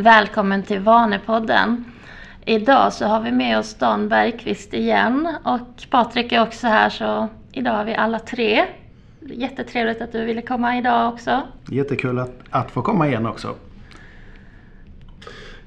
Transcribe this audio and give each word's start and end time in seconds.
Välkommen 0.00 0.62
till 0.62 0.80
Vanepodden. 0.80 1.84
Idag 2.44 2.92
så 2.92 3.04
har 3.04 3.20
vi 3.20 3.32
med 3.32 3.58
oss 3.58 3.74
Dan 3.74 4.08
Bergqvist 4.08 4.74
igen 4.74 5.36
och 5.44 5.90
Patrik 5.90 6.32
är 6.32 6.42
också 6.42 6.66
här 6.66 6.90
så 6.90 7.28
idag 7.52 7.72
har 7.72 7.84
vi 7.84 7.94
alla 7.94 8.18
tre. 8.18 8.64
Jättetrevligt 9.20 10.02
att 10.02 10.12
du 10.12 10.24
ville 10.24 10.42
komma 10.42 10.78
idag 10.78 11.12
också. 11.12 11.42
Jättekul 11.70 12.18
att, 12.18 12.32
att 12.50 12.70
få 12.70 12.82
komma 12.82 13.08
igen 13.08 13.26
också. 13.26 13.54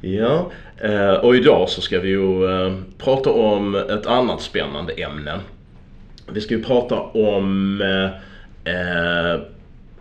Ja, 0.02 0.52
eh, 0.77 1.13
och 1.13 1.36
idag 1.36 1.70
så 1.70 1.81
ska 1.81 2.00
vi 2.00 2.09
ju 2.09 2.45
eh, 2.45 2.73
prata 2.97 3.31
om 3.31 3.75
ett 3.75 4.05
annat 4.05 4.41
spännande 4.41 4.94
ämne. 4.94 5.39
Vi 6.31 6.41
ska 6.41 6.53
ju 6.53 6.63
prata 6.63 7.00
om 7.00 7.81
eh, 8.66 9.41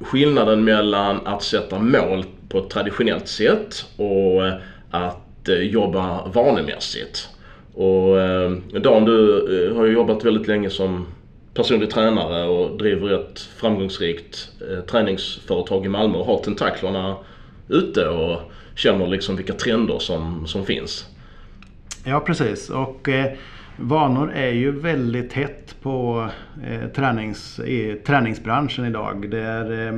skillnaden 0.05 0.65
mellan 0.65 1.27
att 1.27 1.43
sätta 1.43 1.79
mål 1.79 2.25
på 2.53 2.59
ett 2.59 2.71
traditionellt 2.71 3.29
sätt 3.29 3.85
och 3.97 4.47
att 4.91 5.49
eh, 5.49 5.55
jobba 5.55 6.29
vanemässigt. 6.29 7.29
Och 7.75 8.21
eh, 8.21 8.51
Dan, 8.83 9.05
du 9.05 9.39
eh, 9.69 9.77
har 9.77 9.85
ju 9.85 9.93
jobbat 9.93 10.25
väldigt 10.25 10.49
länge 10.49 10.71
som 10.71 11.07
personlig 11.55 11.91
tränare 11.91 12.45
och 12.45 12.79
driver 12.79 13.11
ett 13.11 13.41
framgångsrikt 13.41 14.49
träningsföretag 14.91 15.87
i 15.87 15.89
Malmö 15.89 16.19
och 16.19 16.27
har 16.27 16.39
tentaklerna 16.39 17.17
ute 17.69 18.09
och 18.09 18.41
känner 18.75 19.07
liksom 19.07 19.37
vilka 19.37 19.53
trender 19.53 19.99
som, 19.99 20.47
som 20.47 20.65
finns. 20.65 21.07
Ja 22.05 22.21
precis 22.21 22.71
och 22.71 23.09
eh, 23.09 23.33
vanor 23.77 24.33
är 24.33 24.51
ju 24.51 24.71
väldigt 24.71 25.33
hett 25.33 25.77
på 25.83 26.29
eh, 26.67 26.89
tränings, 26.89 27.59
i 27.59 28.01
träningsbranschen 28.07 28.85
idag. 28.85 29.31
Det 29.31 29.41
är, 29.41 29.87
eh, 29.87 29.93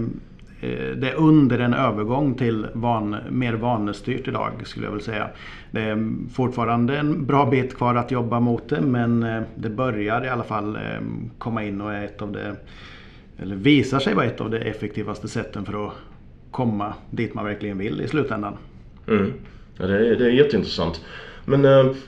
Eh, 0.64 0.96
det 0.96 1.10
är 1.10 1.14
under 1.14 1.58
en 1.58 1.74
övergång 1.74 2.34
till 2.34 2.66
van, 2.72 3.16
mer 3.30 3.52
vanestyrt 3.52 4.28
idag 4.28 4.52
skulle 4.64 4.86
jag 4.86 4.92
vilja 4.92 5.04
säga. 5.04 5.28
Det 5.70 5.80
är 5.80 6.08
fortfarande 6.32 6.96
en 6.96 7.26
bra 7.26 7.46
bit 7.46 7.76
kvar 7.76 7.94
att 7.94 8.10
jobba 8.10 8.40
mot 8.40 8.68
det 8.68 8.80
men 8.80 9.22
eh, 9.22 9.42
det 9.54 9.68
börjar 9.68 10.24
i 10.24 10.28
alla 10.28 10.44
fall 10.44 10.76
eh, 10.76 10.80
komma 11.38 11.64
in 11.64 11.80
och 11.80 11.92
är 11.92 12.04
ett 12.04 12.22
av 12.22 12.32
det 12.32 12.56
eller 13.38 13.56
visar 13.56 13.98
sig 13.98 14.14
vara 14.14 14.26
ett 14.26 14.40
av 14.40 14.50
de 14.50 14.56
effektivaste 14.56 15.28
sätten 15.28 15.64
för 15.64 15.86
att 15.86 15.92
komma 16.50 16.94
dit 17.10 17.34
man 17.34 17.44
verkligen 17.44 17.78
vill 17.78 18.00
i 18.00 18.08
slutändan. 18.08 18.56
Mm. 19.08 19.32
Ja, 19.78 19.86
det, 19.86 20.08
är, 20.08 20.16
det 20.16 20.24
är 20.24 20.30
jätteintressant. 20.30 21.00
Men 21.44 21.62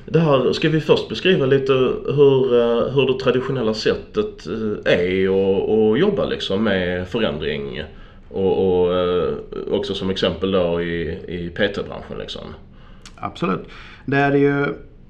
det 0.05 0.21
här, 0.21 0.53
ska 0.53 0.69
vi 0.69 0.81
först 0.81 1.09
beskriva 1.09 1.47
lite 1.47 1.73
hur, 1.73 2.51
hur 2.91 3.13
det 3.13 3.21
traditionella 3.25 3.75
sättet 3.75 4.47
är 4.85 5.29
att 5.93 5.99
jobba 5.99 6.25
liksom 6.25 6.65
med 6.65 7.09
förändring 7.09 7.83
och, 8.31 8.83
och 8.83 8.95
eh, 8.95 9.35
också 9.71 9.95
som 9.95 10.11
exempel 10.11 10.51
då 10.51 10.81
i, 10.83 11.03
i 11.29 11.51
PT-branschen 11.51 12.19
liksom? 12.19 12.43
Absolut. 13.17 13.69
Det 14.05 14.17
är 14.17 14.35
ju 14.35 14.63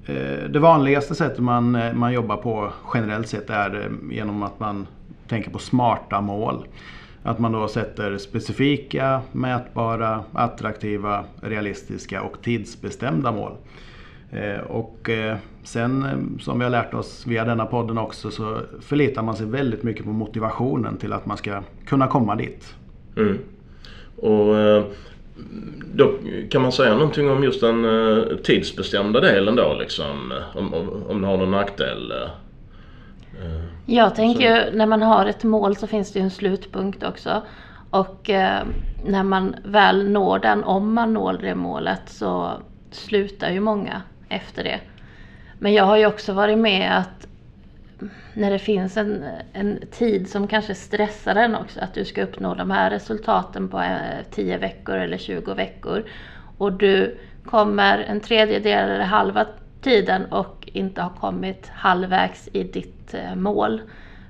eh, 0.07 0.51
det 0.51 0.59
vanligaste 0.59 1.15
sättet 1.15 1.39
man, 1.39 1.75
eh, 1.75 1.93
man 1.93 2.13
jobbar 2.13 2.37
på 2.37 2.73
generellt 2.95 3.29
sett 3.29 3.51
är 3.51 3.91
genom 4.11 4.43
att 4.43 4.61
man 4.61 4.87
tänker 5.29 5.51
på 5.51 5.59
smarta 5.59 6.21
mål. 6.21 6.67
Att 7.23 7.39
man 7.39 7.53
då 7.53 7.69
sätter 7.69 8.19
specifika, 8.19 9.21
mätbara, 9.33 10.25
attraktiva, 10.33 11.25
realistiska 11.41 12.23
och 12.23 12.43
tidsbestämda 12.43 13.33
mål. 13.33 13.53
Och 14.67 15.11
sen 15.63 16.05
som 16.41 16.59
vi 16.59 16.65
har 16.65 16.71
lärt 16.71 16.95
oss 16.95 17.27
via 17.27 17.45
denna 17.45 17.67
podden 17.67 17.99
också 17.99 18.31
så 18.31 18.61
förlitar 18.81 19.23
man 19.23 19.37
sig 19.37 19.47
väldigt 19.47 19.83
mycket 19.83 20.05
på 20.05 20.11
motivationen 20.11 20.97
till 20.97 21.13
att 21.13 21.27
man 21.27 21.37
ska 21.37 21.63
kunna 21.87 22.07
komma 22.07 22.37
dit. 22.37 22.75
Mm. 23.17 23.39
Och 24.17 24.55
då 25.95 26.13
kan 26.51 26.63
man 26.63 26.73
säga 26.73 26.95
någonting 26.95 27.31
om 27.31 27.45
just 27.45 27.61
den 27.61 27.87
tidsbestämda 28.43 29.21
delen 29.21 29.57
då 29.57 29.77
liksom? 29.81 30.33
Om, 30.55 30.75
om, 30.75 31.03
om 31.09 31.21
det 31.21 31.27
har 31.27 31.37
någon 31.37 31.51
nackdel? 31.51 32.13
Jag 33.87 34.15
tänker 34.15 34.57
ju 34.57 34.77
när 34.77 34.87
man 34.87 35.03
har 35.03 35.27
ett 35.27 35.45
mål 35.45 35.77
så 35.77 35.87
finns 35.87 36.13
det 36.13 36.19
ju 36.19 36.23
en 36.23 36.31
slutpunkt 36.31 37.03
också. 37.03 37.43
Och 37.91 38.31
eh, 38.31 38.63
när 39.05 39.23
man 39.23 39.57
väl 39.65 40.11
når 40.11 40.39
den, 40.39 40.65
om 40.65 40.95
man 40.95 41.13
når 41.13 41.33
det 41.33 41.55
målet 41.55 42.03
så 42.07 42.51
slutar 42.91 43.51
ju 43.51 43.61
många 43.61 44.03
efter 44.29 44.65
det. 44.65 44.81
Men 45.59 45.73
jag 45.73 45.85
har 45.85 45.97
ju 45.97 46.07
också 46.07 46.33
varit 46.33 46.59
med 46.59 46.99
att 46.99 47.26
när 48.35 48.51
det 48.51 48.59
finns 48.59 48.97
en, 48.97 49.25
en 49.53 49.79
tid 49.91 50.29
som 50.29 50.47
kanske 50.47 50.75
stressar 50.75 51.37
en 51.37 51.55
också, 51.55 51.81
att 51.81 51.95
du 51.95 52.05
ska 52.05 52.23
uppnå 52.23 52.55
de 52.55 52.71
här 52.71 52.91
resultaten 52.91 53.69
på 53.69 53.81
eh, 53.81 54.25
10 54.31 54.59
veckor 54.59 54.97
eller 54.97 55.19
20 55.19 55.55
veckor. 55.55 56.05
Och 56.59 56.73
du 56.73 57.19
kommer 57.45 57.99
en 57.99 58.21
tredjedel 58.21 58.91
eller 58.91 59.05
halva 59.05 59.47
tiden 59.81 60.25
och 60.25 60.69
inte 60.73 61.03
har 61.03 61.11
kommit 61.11 61.69
halvvägs 61.69 62.49
i 62.53 62.63
ditt 62.63 63.15
eh, 63.15 63.35
mål 63.35 63.81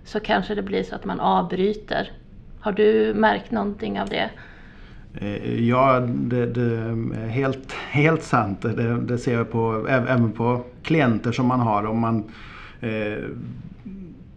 så 0.04 0.20
kanske 0.20 0.54
det 0.54 0.62
blir 0.62 0.82
så 0.82 0.94
att 0.94 1.04
man 1.04 1.20
avbryter. 1.20 2.10
Har 2.60 2.72
du 2.72 3.14
märkt 3.14 3.50
någonting 3.50 4.00
av 4.00 4.08
det? 4.08 4.30
Eh, 5.20 5.68
ja, 5.68 6.00
det, 6.00 6.46
det 6.46 6.60
är 6.60 7.28
helt, 7.28 7.72
helt 7.72 8.22
sant. 8.22 8.62
Det, 8.62 9.00
det, 9.00 9.18
ser 9.18 9.34
jag 9.34 9.50
på, 9.50 9.86
även 9.88 10.32
på 10.32 10.64
klienter 10.82 11.32
som 11.32 11.46
man 11.46 11.60
har. 11.60 11.86
Om 11.86 12.00
man 12.00 12.24
Eh, 12.80 13.24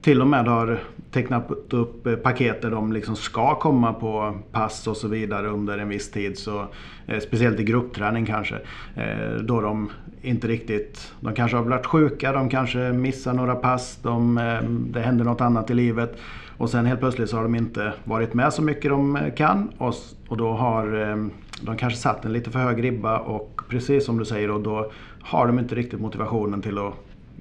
till 0.02 0.22
och 0.22 0.28
med 0.28 0.48
har 0.48 0.80
tecknat 1.12 1.52
upp 1.70 2.08
eh, 2.08 2.16
paket 2.16 2.62
där 2.62 2.72
de 2.72 2.94
liksom 2.94 3.16
ska 3.16 3.56
komma 3.56 3.94
på 3.94 4.38
pass 4.52 4.88
och 4.88 4.98
så 4.98 5.08
vidare 5.08 5.48
under 5.48 5.78
en 5.78 5.90
viss 5.90 6.12
tid. 6.12 6.38
Så, 6.38 6.68
eh, 7.08 7.20
speciellt 7.20 7.60
i 7.60 7.64
gruppträning 7.64 8.26
kanske. 8.26 8.56
Eh, 8.96 9.34
då 9.42 9.62
de 9.62 9.92
inte 10.22 10.48
riktigt, 10.48 11.14
de 11.20 11.34
kanske 11.34 11.58
har 11.58 11.64
blivit 11.64 11.86
sjuka, 11.86 12.32
de 12.32 12.50
kanske 12.50 12.80
missar 12.80 13.34
några 13.34 13.56
pass, 13.56 14.00
de, 14.04 14.38
eh, 14.38 14.62
det 14.70 15.00
händer 15.00 15.26
något 15.26 15.42
annat 15.42 15.70
i 15.70 15.74
livet. 15.74 16.18
Och 16.58 16.70
sen 16.70 16.86
helt 16.86 17.00
plötsligt 17.00 17.30
så 17.30 17.36
har 17.36 17.44
de 17.44 17.56
inte 17.56 17.94
varit 18.04 18.34
med 18.34 18.54
så 18.54 18.62
mycket 18.62 18.92
de 18.92 19.20
kan 19.36 19.72
och, 19.78 19.94
och 20.28 20.38
då 20.38 20.52
har 20.52 21.10
eh, 21.10 21.28
de 21.62 21.78
kanske 21.78 22.00
satt 22.00 22.26
en 22.26 22.34
lite 22.34 22.52
för 22.52 22.60
hög 22.60 22.84
ribba 22.84 23.18
och 23.18 23.62
precis 23.70 24.06
som 24.06 24.18
du 24.18 24.26
säger 24.26 24.48
då, 24.48 24.58
då 24.60 24.92
har 25.22 25.48
de 25.48 25.60
inte 25.60 25.76
riktigt 25.76 26.00
motivationen 26.00 26.62
till 26.62 26.78
att 26.78 26.94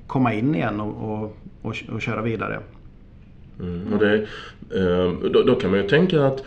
komma 0.09 0.35
in 0.35 0.55
igen 0.55 0.81
och, 0.81 1.13
och, 1.13 1.37
och, 1.63 1.77
och 1.93 2.03
köra 2.03 2.23
vidare. 2.23 2.61
Mm, 3.61 3.93
och 3.93 3.99
det, 3.99 4.15
eh, 4.75 5.13
då, 5.33 5.43
då, 5.43 5.55
kan 5.55 5.71
man 5.71 5.81
ju 5.81 5.89
tänka 5.89 6.25
att 6.25 6.45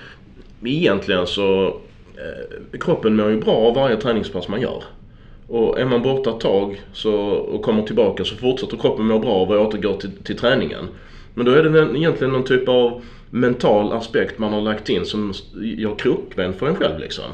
egentligen 0.64 1.28
så 1.28 1.68
eh, 2.16 2.80
kroppen 2.80 3.16
mår 3.16 3.30
ju 3.30 3.42
bra 3.42 3.56
av 3.56 3.76
varje 3.76 3.96
träningspass 3.96 4.48
man 4.48 4.62
gör. 4.62 4.84
Och 5.48 5.80
är 5.80 5.86
man 5.86 6.02
borta 6.02 6.30
ett 6.30 6.40
tag 6.40 6.82
så, 6.94 7.14
och 7.30 7.62
kommer 7.62 7.84
tillbaka 7.84 8.24
så 8.24 8.36
fortsätter 8.36 8.78
kroppen 8.78 9.06
må 9.06 9.20
bra 9.20 9.32
av 9.32 9.52
och 9.52 9.68
återgår 9.68 9.98
till, 9.98 10.12
till 10.24 10.38
träningen. 10.38 10.88
Men 11.34 11.46
då 11.46 11.52
är 11.52 11.64
det 11.64 11.98
egentligen 11.98 12.34
någon 12.34 12.44
typ 12.44 12.70
av 12.70 13.02
mental 13.30 13.94
aspekt 13.94 14.40
man 14.40 14.54
har 14.54 14.62
lagt 14.62 14.90
in 14.90 15.06
som 15.06 15.34
gör 15.62 15.96
krokben 15.96 16.54
för 16.54 16.68
en 16.68 16.76
själv 16.76 17.00
liksom. 17.00 17.26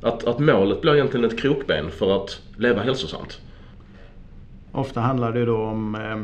Att, 0.00 0.24
att 0.24 0.38
målet 0.38 0.80
blir 0.80 0.94
egentligen 0.94 1.26
ett 1.26 1.40
krokben 1.40 1.90
för 1.90 2.16
att 2.16 2.40
leva 2.56 2.82
hälsosamt. 2.82 3.40
Ofta 4.76 5.00
handlar 5.00 5.32
det 5.32 5.44
då 5.44 5.56
om 5.56 5.94
eh, 5.94 6.20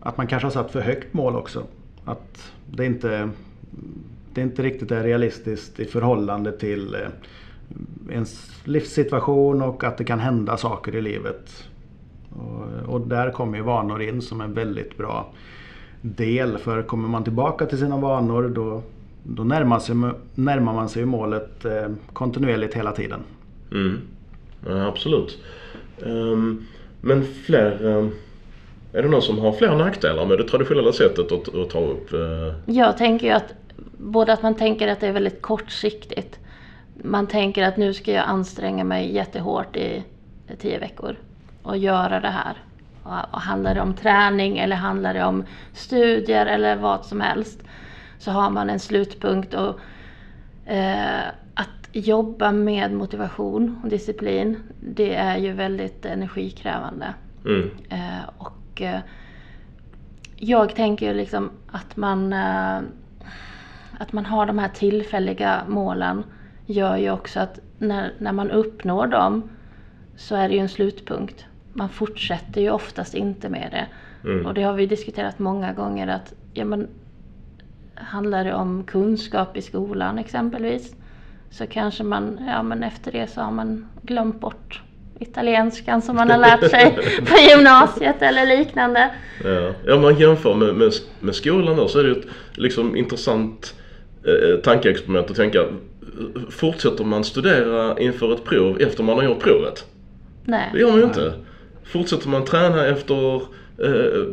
att 0.00 0.16
man 0.16 0.26
kanske 0.26 0.46
har 0.46 0.50
satt 0.50 0.70
för 0.70 0.80
högt 0.80 1.14
mål 1.14 1.36
också. 1.36 1.64
Att 2.04 2.52
det 2.70 2.86
inte, 2.86 3.30
det 4.34 4.40
inte 4.40 4.62
riktigt 4.62 4.90
är 4.90 5.02
realistiskt 5.02 5.80
i 5.80 5.84
förhållande 5.84 6.52
till 6.52 6.94
eh, 6.94 7.00
ens 8.10 8.60
livssituation 8.64 9.62
och 9.62 9.84
att 9.84 9.98
det 9.98 10.04
kan 10.04 10.20
hända 10.20 10.56
saker 10.56 10.94
i 10.94 11.00
livet. 11.00 11.64
Och, 12.30 12.94
och 12.94 13.00
där 13.00 13.30
kommer 13.30 13.58
ju 13.58 13.64
vanor 13.64 14.02
in 14.02 14.22
som 14.22 14.40
en 14.40 14.54
väldigt 14.54 14.96
bra 14.96 15.32
del. 16.02 16.58
För 16.58 16.82
kommer 16.82 17.08
man 17.08 17.24
tillbaka 17.24 17.66
till 17.66 17.78
sina 17.78 17.96
vanor 17.96 18.48
då, 18.48 18.82
då 19.22 19.44
närmar, 19.44 19.78
sig, 19.78 19.96
närmar 20.34 20.74
man 20.74 20.88
sig 20.88 21.04
målet 21.04 21.64
eh, 21.64 21.88
kontinuerligt 22.12 22.74
hela 22.74 22.92
tiden. 22.92 23.20
Mm. 23.72 23.98
Ja, 24.66 24.86
absolut. 24.86 25.38
Um, 26.02 26.66
men 27.00 27.24
fler... 27.24 27.86
Eh, 27.86 28.08
är 28.92 29.02
det 29.02 29.08
någon 29.08 29.22
som 29.22 29.38
har 29.38 29.52
fler 29.52 29.76
nackdelar 29.76 30.26
med 30.26 30.38
det 30.38 30.44
traditionella 30.44 30.92
sättet 30.92 31.32
att, 31.32 31.54
att 31.54 31.70
ta 31.70 31.80
upp? 31.80 32.12
Eh? 32.12 32.74
Jag 32.74 32.96
tänker 32.96 33.26
ju 33.26 33.32
att 33.32 33.54
både 33.98 34.32
att 34.32 34.42
man 34.42 34.54
tänker 34.54 34.88
att 34.88 35.00
det 35.00 35.06
är 35.06 35.12
väldigt 35.12 35.42
kortsiktigt. 35.42 36.38
Man 37.02 37.26
tänker 37.26 37.62
att 37.62 37.76
nu 37.76 37.94
ska 37.94 38.12
jag 38.12 38.24
anstränga 38.24 38.84
mig 38.84 39.14
jättehårt 39.14 39.76
i 39.76 40.04
tio 40.58 40.78
veckor 40.78 41.16
och 41.62 41.76
göra 41.76 42.20
det 42.20 42.28
här. 42.28 42.56
Och 43.30 43.40
handlar 43.40 43.74
det 43.74 43.80
om 43.80 43.94
träning 43.94 44.58
eller 44.58 44.76
handlar 44.76 45.14
det 45.14 45.24
om 45.24 45.44
studier 45.72 46.46
eller 46.46 46.76
vad 46.76 47.04
som 47.04 47.20
helst 47.20 47.62
så 48.18 48.30
har 48.30 48.50
man 48.50 48.70
en 48.70 48.80
slutpunkt. 48.80 49.54
Och, 49.54 49.80
eh, 50.70 51.24
jobba 52.00 52.52
med 52.52 52.92
motivation 52.92 53.80
och 53.82 53.88
disciplin 53.88 54.56
det 54.80 55.14
är 55.14 55.36
ju 55.36 55.52
väldigt 55.52 56.06
energikrävande. 56.06 57.14
Mm. 57.44 57.70
Eh, 57.88 58.28
och 58.38 58.82
eh, 58.82 59.00
jag 60.36 60.74
tänker 60.74 61.14
liksom 61.14 61.50
att 61.66 61.96
man, 61.96 62.32
eh, 62.32 62.78
att 63.98 64.12
man 64.12 64.26
har 64.26 64.46
de 64.46 64.58
här 64.58 64.68
tillfälliga 64.68 65.62
målen 65.68 66.24
gör 66.66 66.96
ju 66.96 67.10
också 67.10 67.40
att 67.40 67.60
när, 67.78 68.12
när 68.18 68.32
man 68.32 68.50
uppnår 68.50 69.06
dem 69.06 69.50
så 70.16 70.36
är 70.36 70.48
det 70.48 70.54
ju 70.54 70.60
en 70.60 70.68
slutpunkt. 70.68 71.46
Man 71.72 71.88
fortsätter 71.88 72.60
ju 72.60 72.70
oftast 72.70 73.14
inte 73.14 73.48
med 73.48 73.68
det. 73.70 73.86
Mm. 74.28 74.46
Och 74.46 74.54
det 74.54 74.62
har 74.62 74.72
vi 74.72 74.86
diskuterat 74.86 75.38
många 75.38 75.72
gånger 75.72 76.08
att 76.08 76.34
ja, 76.52 76.64
men, 76.64 76.88
handlar 77.94 78.44
det 78.44 78.54
om 78.54 78.84
kunskap 78.84 79.56
i 79.56 79.62
skolan 79.62 80.18
exempelvis 80.18 80.94
så 81.50 81.66
kanske 81.66 82.04
man, 82.04 82.40
ja 82.48 82.62
men 82.62 82.82
efter 82.82 83.12
det 83.12 83.26
så 83.26 83.40
har 83.40 83.52
man 83.52 83.86
glömt 84.02 84.40
bort 84.40 84.82
italienskan 85.18 86.02
som 86.02 86.16
man 86.16 86.30
har 86.30 86.38
lärt 86.38 86.70
sig 86.70 86.98
på 87.26 87.38
gymnasiet 87.50 88.22
eller 88.22 88.46
liknande. 88.46 89.10
Ja, 89.44 89.72
ja 89.86 89.94
om 89.94 90.02
man 90.02 90.18
jämför 90.18 90.54
med, 90.54 90.74
med, 90.74 90.92
med 91.20 91.34
skolan 91.34 91.76
då 91.76 91.88
så 91.88 91.98
är 91.98 92.02
det 92.02 92.08
ju 92.08 92.20
ett 92.20 92.26
liksom, 92.54 92.96
intressant 92.96 93.74
eh, 94.24 94.60
tankeexperiment 94.60 95.30
att 95.30 95.36
tänka 95.36 95.64
Fortsätter 96.50 97.04
man 97.04 97.24
studera 97.24 97.98
inför 97.98 98.34
ett 98.34 98.44
prov 98.44 98.80
efter 98.80 99.02
man 99.02 99.16
har 99.16 99.24
gjort 99.24 99.42
provet? 99.42 99.86
Nej. 100.44 100.70
Det 100.72 100.80
gör 100.80 100.90
man 100.90 100.98
ju 100.98 101.04
inte. 101.04 101.32
Fortsätter 101.84 102.28
man 102.28 102.44
träna 102.44 102.86
efter, 102.86 103.34
eh, 103.34 104.24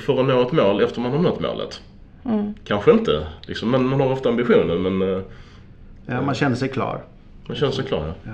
för 0.00 0.20
att 0.20 0.26
nå 0.26 0.42
ett 0.42 0.52
mål 0.52 0.80
efter 0.80 1.00
man 1.00 1.12
har 1.12 1.18
nått 1.18 1.40
målet? 1.40 1.80
Mm. 2.24 2.54
Kanske 2.64 2.90
inte. 2.90 3.26
Liksom, 3.46 3.70
men 3.70 3.86
man 3.86 4.00
har 4.00 4.12
ofta 4.12 4.28
ambitionen 4.28 4.82
men 4.82 5.14
eh, 5.14 5.22
Ja, 6.06 6.22
man 6.22 6.34
känner 6.34 6.56
sig 6.56 6.68
klar. 6.68 7.02
man 7.48 7.56
känner 7.56 7.72
sig 7.72 7.84
klar. 7.84 8.14
Ja. 8.24 8.32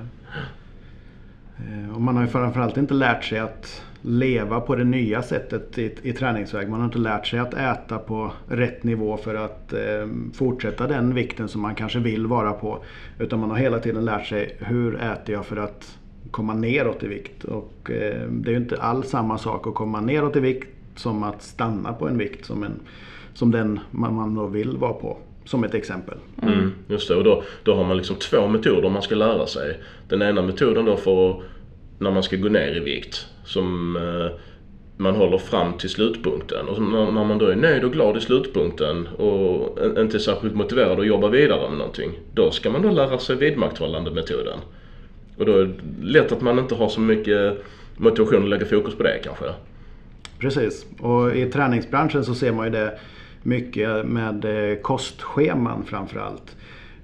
Eh, 1.59 1.95
Och 1.95 2.01
man 2.01 2.17
har 2.17 2.23
ju 2.23 2.29
framförallt 2.29 2.77
inte 2.77 2.95
lärt 2.95 3.25
sig 3.25 3.39
att 3.39 3.83
leva 4.03 4.61
på 4.61 4.75
det 4.77 4.85
nya 4.85 5.23
sättet 5.23 5.79
i, 5.79 5.95
i 6.03 6.13
träningsväg. 6.13 6.69
Man 6.69 6.81
har 6.81 6.87
inte 6.87 6.99
lärt 6.99 7.27
sig 7.27 7.39
att 7.39 7.55
äta 7.55 7.99
på 7.99 8.33
rätt 8.49 8.85
nivå 8.85 9.17
för 9.17 9.35
att 9.35 9.73
eh, 9.73 10.07
fortsätta 10.35 10.87
den 10.87 11.15
vikten 11.15 11.49
som 11.49 11.63
man 11.63 11.75
kanske 11.75 11.99
vill 11.99 12.27
vara 12.27 12.53
på. 12.53 12.85
Utan 13.19 13.41
man 13.41 13.51
har 13.51 13.57
hela 13.57 13.79
tiden 13.79 14.05
lärt 14.05 14.27
sig 14.27 14.57
hur 14.59 14.95
äter 15.03 15.35
jag 15.35 15.47
för 15.47 15.57
att 15.57 15.99
komma 16.31 16.55
neråt 16.55 17.03
i 17.03 17.09
vikt. 17.09 17.45
Och 17.45 17.91
eh, 17.91 18.29
det 18.31 18.51
är 18.51 18.53
ju 18.53 18.57
inte 18.61 18.77
alls 18.83 19.09
samma 19.11 19.39
sak 19.39 19.67
att 19.67 19.75
komma 19.75 20.01
neråt 20.01 20.37
i 20.37 20.41
vikt 20.41 20.69
som 20.97 21.23
att 21.23 21.43
stanna 21.43 21.93
på 21.93 22.09
en 22.09 22.19
vikt 22.19 22.45
som, 22.47 22.63
en, 22.65 22.81
som 23.35 23.51
den 23.51 23.81
man, 23.91 24.15
man 24.15 24.35
då 24.35 24.47
vill 24.47 24.77
vara 24.77 24.93
på. 24.93 25.17
Som 25.49 25.65
ett 25.65 25.75
exempel. 25.75 26.19
Mm, 26.43 26.73
just 26.89 27.09
det, 27.09 27.15
och 27.15 27.25
då, 27.25 27.43
då 27.63 27.75
har 27.75 27.85
man 27.85 27.97
liksom 27.97 28.17
två 28.17 28.49
metoder 28.49 28.89
man 28.89 29.03
ska 29.03 29.15
lära 29.15 29.47
sig. 29.47 29.81
Den 30.09 30.23
ena 30.23 30.43
metoden 30.43 30.85
då 30.85 30.97
för 30.97 31.43
när 31.99 32.11
man 32.11 32.23
ska 32.23 32.37
gå 32.37 32.49
ner 32.49 32.77
i 32.77 32.81
vikt 32.81 33.27
som 33.45 33.97
eh, 33.97 34.41
man 34.97 35.17
håller 35.17 35.39
fram 35.39 35.73
till 35.73 35.91
slutpunkten. 35.91 36.69
Och 36.69 36.83
när, 36.83 37.13
när 37.13 37.25
man 37.25 37.39
då 37.39 37.47
är 37.47 37.57
nöjd 37.57 37.85
och 37.85 37.93
glad 37.93 38.17
i 38.17 38.21
slutpunkten 38.21 39.07
och 39.07 39.79
inte 39.99 40.21
särskilt 40.21 40.55
motiverad 40.55 41.01
att 41.01 41.07
jobba 41.07 41.29
vidare 41.29 41.69
med 41.69 41.79
någonting. 41.79 42.11
Då 42.35 42.51
ska 42.51 42.71
man 42.71 42.83
då 42.83 42.91
lära 42.91 43.19
sig 43.19 43.37
vidmakthållande 43.37 44.11
metoden. 44.11 44.59
Och 45.37 45.47
då 45.47 45.53
är 45.53 45.65
det 45.65 45.75
lätt 46.03 46.33
att 46.33 46.41
man 46.41 46.59
inte 46.59 46.75
har 46.75 46.89
så 46.89 47.01
mycket 47.01 47.65
motivation 47.97 48.43
att 48.43 48.49
lägga 48.49 48.67
fokus 48.67 48.95
på 48.95 49.03
det 49.03 49.21
kanske. 49.25 49.45
Precis. 50.39 50.87
Och 51.01 51.37
i 51.37 51.47
träningsbranschen 51.47 52.25
så 52.25 52.35
ser 52.35 52.53
man 52.53 52.67
ju 52.67 52.73
det 52.73 52.99
mycket 53.43 54.07
med 54.07 54.45
eh, 54.71 54.77
kostscheman 54.79 55.85
framförallt. 55.85 56.57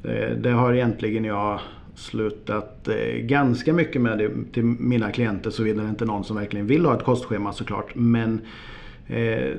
Eh, 0.04 0.30
Det 0.36 0.50
har 0.50 0.72
egentligen 0.74 1.24
jag 1.24 1.60
slutat 1.94 2.88
eh, 2.88 3.16
ganska 3.20 3.72
mycket 3.72 4.02
med 4.02 4.18
det 4.18 4.30
till 4.52 4.64
mina 4.64 5.12
klienter 5.12 5.50
såvida 5.50 5.82
det 5.82 5.88
inte 5.88 6.04
är 6.04 6.06
någon 6.06 6.24
som 6.24 6.36
verkligen 6.36 6.66
vill 6.66 6.86
ha 6.86 6.96
ett 6.96 7.04
kostschema 7.04 7.52
såklart. 7.52 7.94
Men 7.94 8.40
eh, 9.06 9.50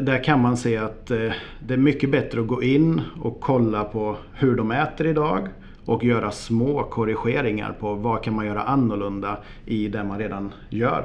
där 0.00 0.24
kan 0.24 0.40
man 0.42 0.56
se 0.56 0.76
att 0.76 1.10
eh, 1.10 1.32
det 1.66 1.74
är 1.74 1.78
mycket 1.78 2.10
bättre 2.10 2.40
att 2.40 2.46
gå 2.46 2.62
in 2.62 3.00
och 3.22 3.40
kolla 3.40 3.84
på 3.84 4.16
hur 4.32 4.56
de 4.56 4.70
äter 4.70 5.06
idag 5.06 5.48
och 5.84 6.04
göra 6.04 6.30
små 6.30 6.82
korrigeringar 6.82 7.72
på 7.80 7.94
vad 7.94 8.22
kan 8.22 8.34
man 8.34 8.46
göra 8.46 8.62
annorlunda 8.62 9.38
i 9.66 9.88
det 9.88 10.04
man 10.04 10.18
redan 10.18 10.52
gör. 10.70 11.04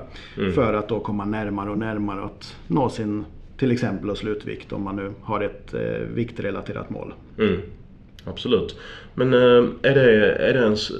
För 0.56 0.73
att 0.73 0.89
då 0.89 1.00
komma 1.00 1.25
närmare 1.25 1.69
och 1.69 1.77
närmare 1.77 2.23
att 2.23 2.56
nå 2.68 2.89
sin 2.89 3.25
till 3.61 3.71
exempel 3.71 4.09
och 4.09 4.17
slutvikt 4.17 4.73
om 4.73 4.83
man 4.83 4.95
nu 4.95 5.11
har 5.21 5.41
ett 5.41 5.73
eh, 5.73 6.07
viktrelaterat 6.13 6.89
mål. 6.89 7.13
Mm, 7.37 7.61
absolut. 8.25 8.79
Men 9.15 9.33
eh, 9.33 9.69
är 9.81 9.95
det, 9.95 10.35
är 10.35 10.53
det 10.53 10.59
ens, 10.59 10.91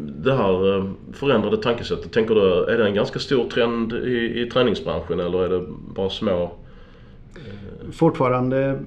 det 0.00 0.34
här 0.34 0.76
eh, 0.76 0.90
förändrade 1.12 1.56
tankesättet, 1.56 2.12
tänker 2.12 2.34
du, 2.34 2.64
är 2.64 2.78
det 2.78 2.86
en 2.86 2.94
ganska 2.94 3.18
stor 3.18 3.48
trend 3.48 3.92
i, 3.92 4.42
i 4.42 4.50
träningsbranschen 4.50 5.20
eller 5.20 5.44
är 5.44 5.48
det 5.48 5.66
bara 5.94 6.10
små? 6.10 6.52
Fortfarande 7.92 8.80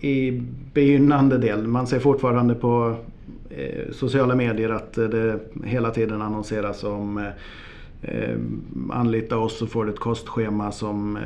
i 0.00 0.42
begynnande 0.72 1.38
del. 1.38 1.66
Man 1.66 1.86
ser 1.86 1.98
fortfarande 1.98 2.54
på 2.54 2.96
eh, 3.50 3.92
sociala 3.92 4.34
medier 4.34 4.70
att 4.70 4.94
det 4.94 5.38
hela 5.64 5.90
tiden 5.90 6.22
annonseras 6.22 6.84
om 6.84 7.30
anlita 8.92 9.38
oss 9.38 9.58
så 9.58 9.66
får 9.66 9.84
du 9.84 9.92
ett 9.92 9.98
kostschema 9.98 10.72
som 10.72 11.18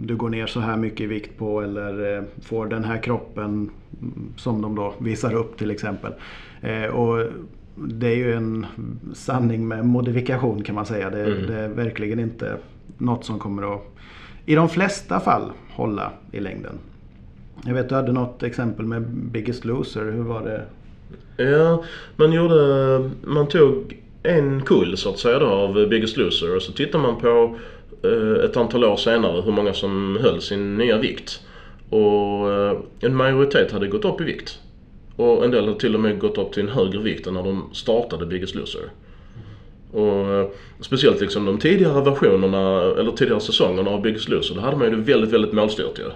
du 0.00 0.16
går 0.16 0.28
ner 0.28 0.46
så 0.46 0.60
här 0.60 0.76
mycket 0.76 1.00
i 1.00 1.06
vikt 1.06 1.38
på 1.38 1.60
eller 1.60 2.16
eh, 2.16 2.22
får 2.42 2.66
den 2.66 2.84
här 2.84 3.02
kroppen 3.02 3.70
mm, 4.00 4.32
som 4.36 4.62
de 4.62 4.74
då 4.74 4.94
visar 4.98 5.34
upp 5.34 5.58
till 5.58 5.70
exempel. 5.70 6.12
Eh, 6.60 6.84
och 6.84 7.26
det 7.74 8.06
är 8.06 8.16
ju 8.16 8.32
en 8.34 8.66
sanning 9.14 9.68
med 9.68 9.84
modifikation 9.86 10.62
kan 10.62 10.74
man 10.74 10.86
säga. 10.86 11.10
Det, 11.10 11.24
Mm. 11.24 11.46
det 11.46 11.54
är 11.54 11.68
verkligen 11.68 12.18
inte 12.20 12.56
något 12.98 13.24
som 13.24 13.38
kommer 13.38 13.74
att 13.74 13.82
i 14.46 14.54
de 14.54 14.68
flesta 14.68 15.20
fall 15.20 15.52
hålla 15.70 16.12
i 16.32 16.40
längden. 16.40 16.72
Jag 17.64 17.74
vet 17.74 17.88
du 17.88 17.94
hade 17.94 18.12
något 18.12 18.42
exempel 18.42 18.86
med 18.86 19.02
Biggest 19.08 19.64
Loser. 19.64 20.04
Hur 20.12 20.22
var 20.22 20.42
det? 20.42 20.64
Ja, 21.44 21.84
man 22.16 22.32
gjorde, 22.32 23.10
man 23.22 23.48
tog 23.48 23.96
en 24.28 24.62
kull 24.62 24.96
så 24.96 25.10
att 25.10 25.18
säga 25.18 25.38
då 25.38 25.46
av 25.46 25.88
Biggest 25.88 26.16
Loser 26.16 26.56
och 26.56 26.62
så 26.62 26.72
tittar 26.72 26.98
man 26.98 27.16
på 27.16 27.56
eh, 28.02 28.44
ett 28.44 28.56
antal 28.56 28.84
år 28.84 28.96
senare 28.96 29.42
hur 29.42 29.52
många 29.52 29.72
som 29.72 30.18
höll 30.20 30.40
sin 30.40 30.76
nya 30.76 30.98
vikt. 30.98 31.40
Och 31.90 32.50
eh, 32.52 32.78
en 33.00 33.16
majoritet 33.16 33.72
hade 33.72 33.86
gått 33.86 34.04
upp 34.04 34.20
i 34.20 34.24
vikt. 34.24 34.58
Och 35.16 35.44
en 35.44 35.50
del 35.50 35.64
hade 35.64 35.80
till 35.80 35.94
och 35.94 36.00
med 36.00 36.18
gått 36.18 36.38
upp 36.38 36.52
till 36.52 36.62
en 36.62 36.68
högre 36.68 36.98
vikt 36.98 37.26
än 37.26 37.34
när 37.34 37.42
de 37.42 37.70
startade 37.72 38.26
Biggest 38.26 38.54
Loser. 38.54 38.82
Och 39.92 40.34
eh, 40.34 40.46
speciellt 40.80 41.20
liksom 41.20 41.44
de 41.44 41.58
tidigare 41.58 42.04
versionerna, 42.04 42.82
eller 43.00 43.12
tidigare 43.12 43.40
säsongerna 43.40 43.90
av 43.90 44.02
Biggest 44.02 44.28
Loser, 44.28 44.54
då 44.54 44.60
hade 44.60 44.76
man 44.76 44.90
ju 44.90 44.96
det 44.96 45.02
väldigt, 45.02 45.32
väldigt 45.32 45.52
målstyrt 45.52 45.98
ju. 45.98 46.10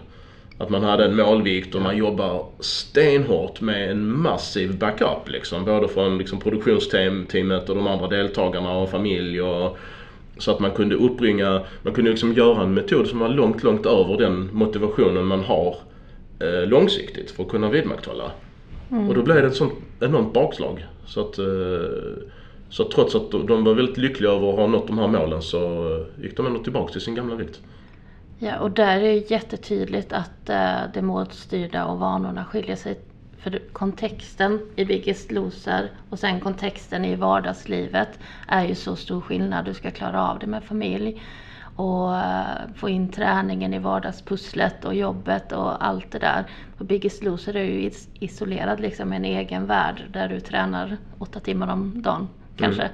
Att 0.62 0.70
man 0.70 0.82
hade 0.82 1.04
en 1.04 1.16
målvikt 1.16 1.74
och 1.74 1.82
man 1.82 1.96
jobbar 1.96 2.46
stenhårt 2.60 3.60
med 3.60 3.90
en 3.90 4.16
massiv 4.20 4.78
backup 4.78 5.28
liksom. 5.28 5.64
Både 5.64 5.88
från 5.88 6.18
liksom 6.18 6.40
produktionsteamet 6.40 7.68
och 7.68 7.74
de 7.76 7.86
andra 7.86 8.08
deltagarna 8.08 8.76
och 8.76 8.90
familj 8.90 9.42
och 9.42 9.76
så 10.38 10.50
att 10.50 10.60
man 10.60 10.70
kunde 10.70 10.94
uppbringa, 10.94 11.60
man 11.82 11.94
kunde 11.94 12.10
liksom 12.10 12.32
göra 12.32 12.62
en 12.62 12.74
metod 12.74 13.06
som 13.08 13.18
var 13.18 13.28
långt, 13.28 13.62
långt 13.62 13.86
över 13.86 14.16
den 14.18 14.48
motivationen 14.52 15.24
man 15.26 15.40
har 15.40 15.76
eh, 16.40 16.68
långsiktigt 16.68 17.30
för 17.30 17.42
att 17.42 17.48
kunna 17.48 17.70
vidmakthålla. 17.70 18.30
Och 19.08 19.14
då 19.14 19.22
blev 19.22 19.36
det 19.42 19.46
ett 19.46 19.54
sånt 19.54 19.74
enormt 20.00 20.32
bakslag. 20.32 20.86
Så 21.06 21.20
att, 21.20 21.38
eh, 21.38 21.44
så 22.70 22.84
trots 22.84 23.14
att 23.14 23.30
de- 23.30 23.46
de 23.46 23.64
var 23.64 23.74
väldigt 23.74 23.98
lyckliga 23.98 24.30
över 24.30 24.50
att 24.50 24.56
ha 24.56 24.66
nått 24.66 24.86
de 24.86 24.98
här 24.98 25.08
målen 25.08 25.42
så 25.42 25.58
eh, 26.18 26.22
gick 26.24 26.36
de 26.36 26.46
ändå 26.46 26.58
tillbaka 26.62 26.92
till 26.92 27.00
sin 27.00 27.14
gamla 27.14 27.34
vikt. 27.34 27.60
Ja, 28.44 28.58
och 28.58 28.70
där 28.70 28.96
är 28.96 29.00
det 29.00 29.30
jättetydligt 29.30 30.12
att 30.12 30.48
eh, 30.50 30.80
det 30.94 31.02
målstyrda 31.02 31.84
och 31.84 31.98
vanorna 31.98 32.44
skiljer 32.44 32.76
sig. 32.76 33.00
För 33.38 33.58
kontexten 33.72 34.60
i 34.76 34.84
Biggest 34.84 35.30
Loser 35.32 35.90
och 36.08 36.18
sen 36.18 36.40
kontexten 36.40 37.04
i 37.04 37.14
vardagslivet 37.16 38.18
är 38.48 38.64
ju 38.64 38.74
så 38.74 38.96
stor 38.96 39.20
skillnad. 39.20 39.64
Du 39.64 39.74
ska 39.74 39.90
klara 39.90 40.28
av 40.28 40.38
det 40.38 40.46
med 40.46 40.64
familj 40.64 41.22
och 41.76 42.16
eh, 42.16 42.44
få 42.76 42.88
in 42.88 43.08
träningen 43.12 43.74
i 43.74 43.78
vardagspusslet 43.78 44.84
och 44.84 44.94
jobbet 44.94 45.52
och 45.52 45.84
allt 45.84 46.10
det 46.10 46.18
där. 46.18 46.44
På 46.78 46.84
Biggest 46.84 47.22
Loser 47.22 47.56
är 47.56 47.64
ju 47.64 47.82
is- 47.82 48.08
isolerad 48.14 48.80
liksom 48.80 49.12
i 49.12 49.16
en 49.16 49.24
egen 49.24 49.66
värld 49.66 50.02
där 50.10 50.28
du 50.28 50.40
tränar 50.40 50.96
åtta 51.18 51.40
timmar 51.40 51.72
om 51.72 52.02
dagen 52.02 52.28
kanske. 52.56 52.90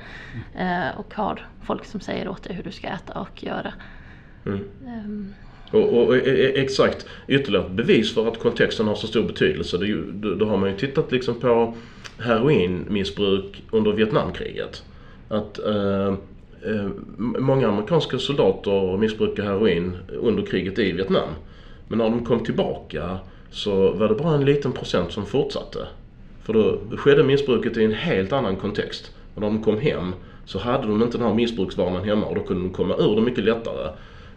Eh, 0.53 0.89
och 0.97 1.15
har 1.15 1.47
folk 1.61 1.85
som 1.85 2.01
säger 2.01 2.29
åt 2.29 2.43
dig 2.43 2.57
hur 2.57 2.63
du 2.63 2.73
ska 2.73 2.89
äta 2.89 3.21
och 3.21 3.45
göra. 3.45 3.73
Mm. 4.49 4.65
Ehm, 4.87 5.35
Och, 5.71 5.83
och, 5.99 6.07
och 6.07 6.17
e- 6.17 6.21
e- 6.27 6.61
exakt, 6.61 7.07
ytterligare 7.29 7.67
ett 7.67 7.73
bevis 7.73 8.15
för 8.15 8.29
att 8.29 8.39
kontexten 8.39 8.87
har 8.87 8.95
så 8.95 9.07
stor 9.07 9.23
betydelse. 9.23 9.79
Det 9.79 9.87
ju, 9.87 10.13
då, 10.13 10.35
då 10.35 10.47
har 10.47 10.57
man 10.57 10.71
ju 10.71 10.77
tittat 10.77 11.13
liksom 11.13 11.35
på 11.35 11.75
heroinmissbruk 12.19 13.63
under 13.71 13.93
Vietnamkriget. 13.93 14.83
Att 15.29 15.59
eh, 15.59 16.09
eh, 16.67 16.89
många 17.19 17.69
amerikanska 17.69 18.19
soldater 18.19 18.97
missbrukade 18.97 19.49
heroin 19.49 19.97
under 20.21 20.43
kriget 20.43 20.79
i 20.79 20.93
Vietnam. 20.93 21.29
Men 21.89 21.99
när 21.99 22.05
de 22.11 22.25
kom 22.25 22.45
tillbaka 22.45 23.19
så 23.51 23.93
var 23.93 24.09
det 24.09 24.15
bara 24.15 24.35
en 24.35 24.45
liten 24.45 24.73
procent 24.73 25.13
som 25.13 25.27
fortsatte. 25.27 25.87
För 26.43 26.53
då 26.53 26.79
skedde 26.97 27.25
missbruket 27.25 27.77
i 27.77 27.85
en 27.85 27.93
helt 27.93 28.33
annan 28.33 28.57
kontext. 28.57 29.13
Och 29.35 29.41
när 29.41 29.49
de 29.49 29.63
kom 29.63 29.79
hem 29.79 30.13
så 30.45 30.59
hade 30.59 30.87
de 30.87 31.03
inte 31.03 31.19
den 31.19 31.27
här 31.27 31.35
missbruksvanan 31.35 32.05
hemma 32.05 32.27
och 32.27 32.35
då 32.35 32.41
kunde 32.43 32.63
de 32.63 32.71
komma 32.71 32.97
ur 32.99 33.17
det 33.17 33.23
mycket 33.23 33.45
lättare. 33.45 33.91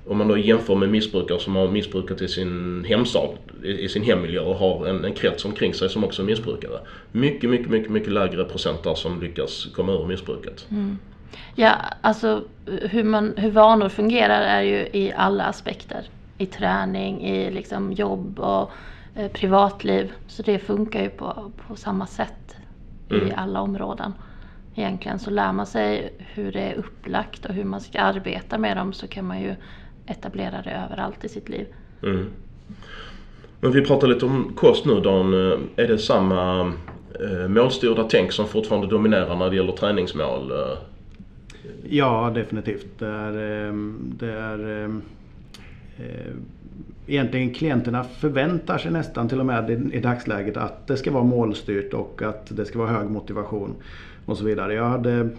Om 0.07 0.17
man 0.17 0.27
då 0.27 0.37
jämför 0.37 0.75
med 0.75 0.89
missbrukare 0.89 1.39
som 1.39 1.55
har 1.55 1.67
missbrukat 1.67 2.21
i 2.21 2.27
sin 2.27 2.85
hemstad, 2.87 3.29
i 3.63 3.89
sin 3.89 4.03
hemmiljö 4.03 4.41
och 4.41 4.55
har 4.55 4.87
en, 4.87 5.05
en 5.05 5.13
krets 5.13 5.45
omkring 5.45 5.73
sig 5.73 5.89
som 5.89 6.03
också 6.03 6.21
är 6.21 6.25
missbrukare. 6.25 6.79
Mycket, 7.11 7.49
mycket, 7.49 7.69
mycket, 7.69 7.91
mycket 7.91 8.11
lägre 8.13 8.43
procent 8.43 8.83
där 8.83 8.95
som 8.95 9.21
lyckas 9.21 9.65
komma 9.75 9.91
ur 9.91 10.05
missbruket. 10.07 10.67
Ja, 11.55 11.75
alltså 12.01 12.43
hur, 12.65 13.03
man, 13.03 13.33
hur 13.37 13.51
vanor 13.51 13.89
fungerar 13.89 14.41
är 14.41 14.61
ju 14.61 14.77
i 14.77 15.13
alla 15.15 15.43
aspekter. 15.43 16.09
I 16.37 16.45
träning, 16.45 17.27
i 17.27 17.51
liksom 17.51 17.93
jobb 17.93 18.39
och 18.39 18.71
eh, 19.15 19.31
privatliv. 19.31 20.11
Så 20.27 20.43
det 20.43 20.59
funkar 20.59 21.01
ju 21.01 21.09
på, 21.09 21.51
på 21.67 21.75
samma 21.75 22.07
sätt 22.07 22.55
mm. 23.09 23.27
i 23.27 23.33
alla 23.35 23.61
områden. 23.61 24.13
Egentligen 24.75 25.19
så 25.19 25.29
lär 25.29 25.51
man 25.51 25.65
sig 25.65 26.13
hur 26.17 26.51
det 26.51 26.61
är 26.61 26.73
upplagt 26.73 27.45
och 27.45 27.53
hur 27.53 27.63
man 27.63 27.81
ska 27.81 28.01
arbeta 28.01 28.57
med 28.57 28.77
dem 28.77 28.93
så 28.93 29.07
kan 29.07 29.25
man 29.25 29.41
ju 29.41 29.55
etablera 30.11 30.61
det 30.61 30.71
överallt 30.71 31.23
i 31.23 31.29
sitt 31.29 31.49
liv. 31.49 31.65
Mm. 32.03 32.25
Men 33.59 33.71
vi 33.71 33.85
pratar 33.85 34.07
lite 34.07 34.25
om 34.25 34.53
kost 34.55 34.85
nu 34.85 34.99
Dan. 34.99 35.33
Är 35.75 35.87
det 35.87 35.97
samma 35.97 36.73
eh, 37.19 37.47
målstyrda 37.47 38.03
tänk 38.03 38.31
som 38.31 38.47
fortfarande 38.47 38.87
dominerar 38.87 39.35
när 39.35 39.49
det 39.49 39.55
gäller 39.55 39.71
träningsmål? 39.71 40.51
Ja, 41.89 42.31
definitivt. 42.35 42.99
Det 42.99 43.07
är, 43.07 43.67
ehm, 43.67 44.13
det 44.19 44.31
är 44.31 44.83
ehm, 44.83 45.01
eh, 45.97 46.33
egentligen 47.07 47.53
klienterna 47.53 48.03
förväntar 48.03 48.77
sig 48.77 48.91
nästan 48.91 49.29
till 49.29 49.39
och 49.39 49.45
med 49.45 49.69
i, 49.69 49.97
i 49.97 49.99
dagsläget 49.99 50.57
att 50.57 50.87
det 50.87 50.97
ska 50.97 51.11
vara 51.11 51.23
målstyrt 51.23 51.93
och 51.93 52.21
att 52.21 52.57
det 52.57 52.65
ska 52.65 52.79
vara 52.79 52.89
hög 52.89 53.09
motivation 53.09 53.75
och 54.25 54.37
så 54.37 54.45
vidare. 54.45 54.73
Jag, 54.73 54.85
hade, 54.85 55.29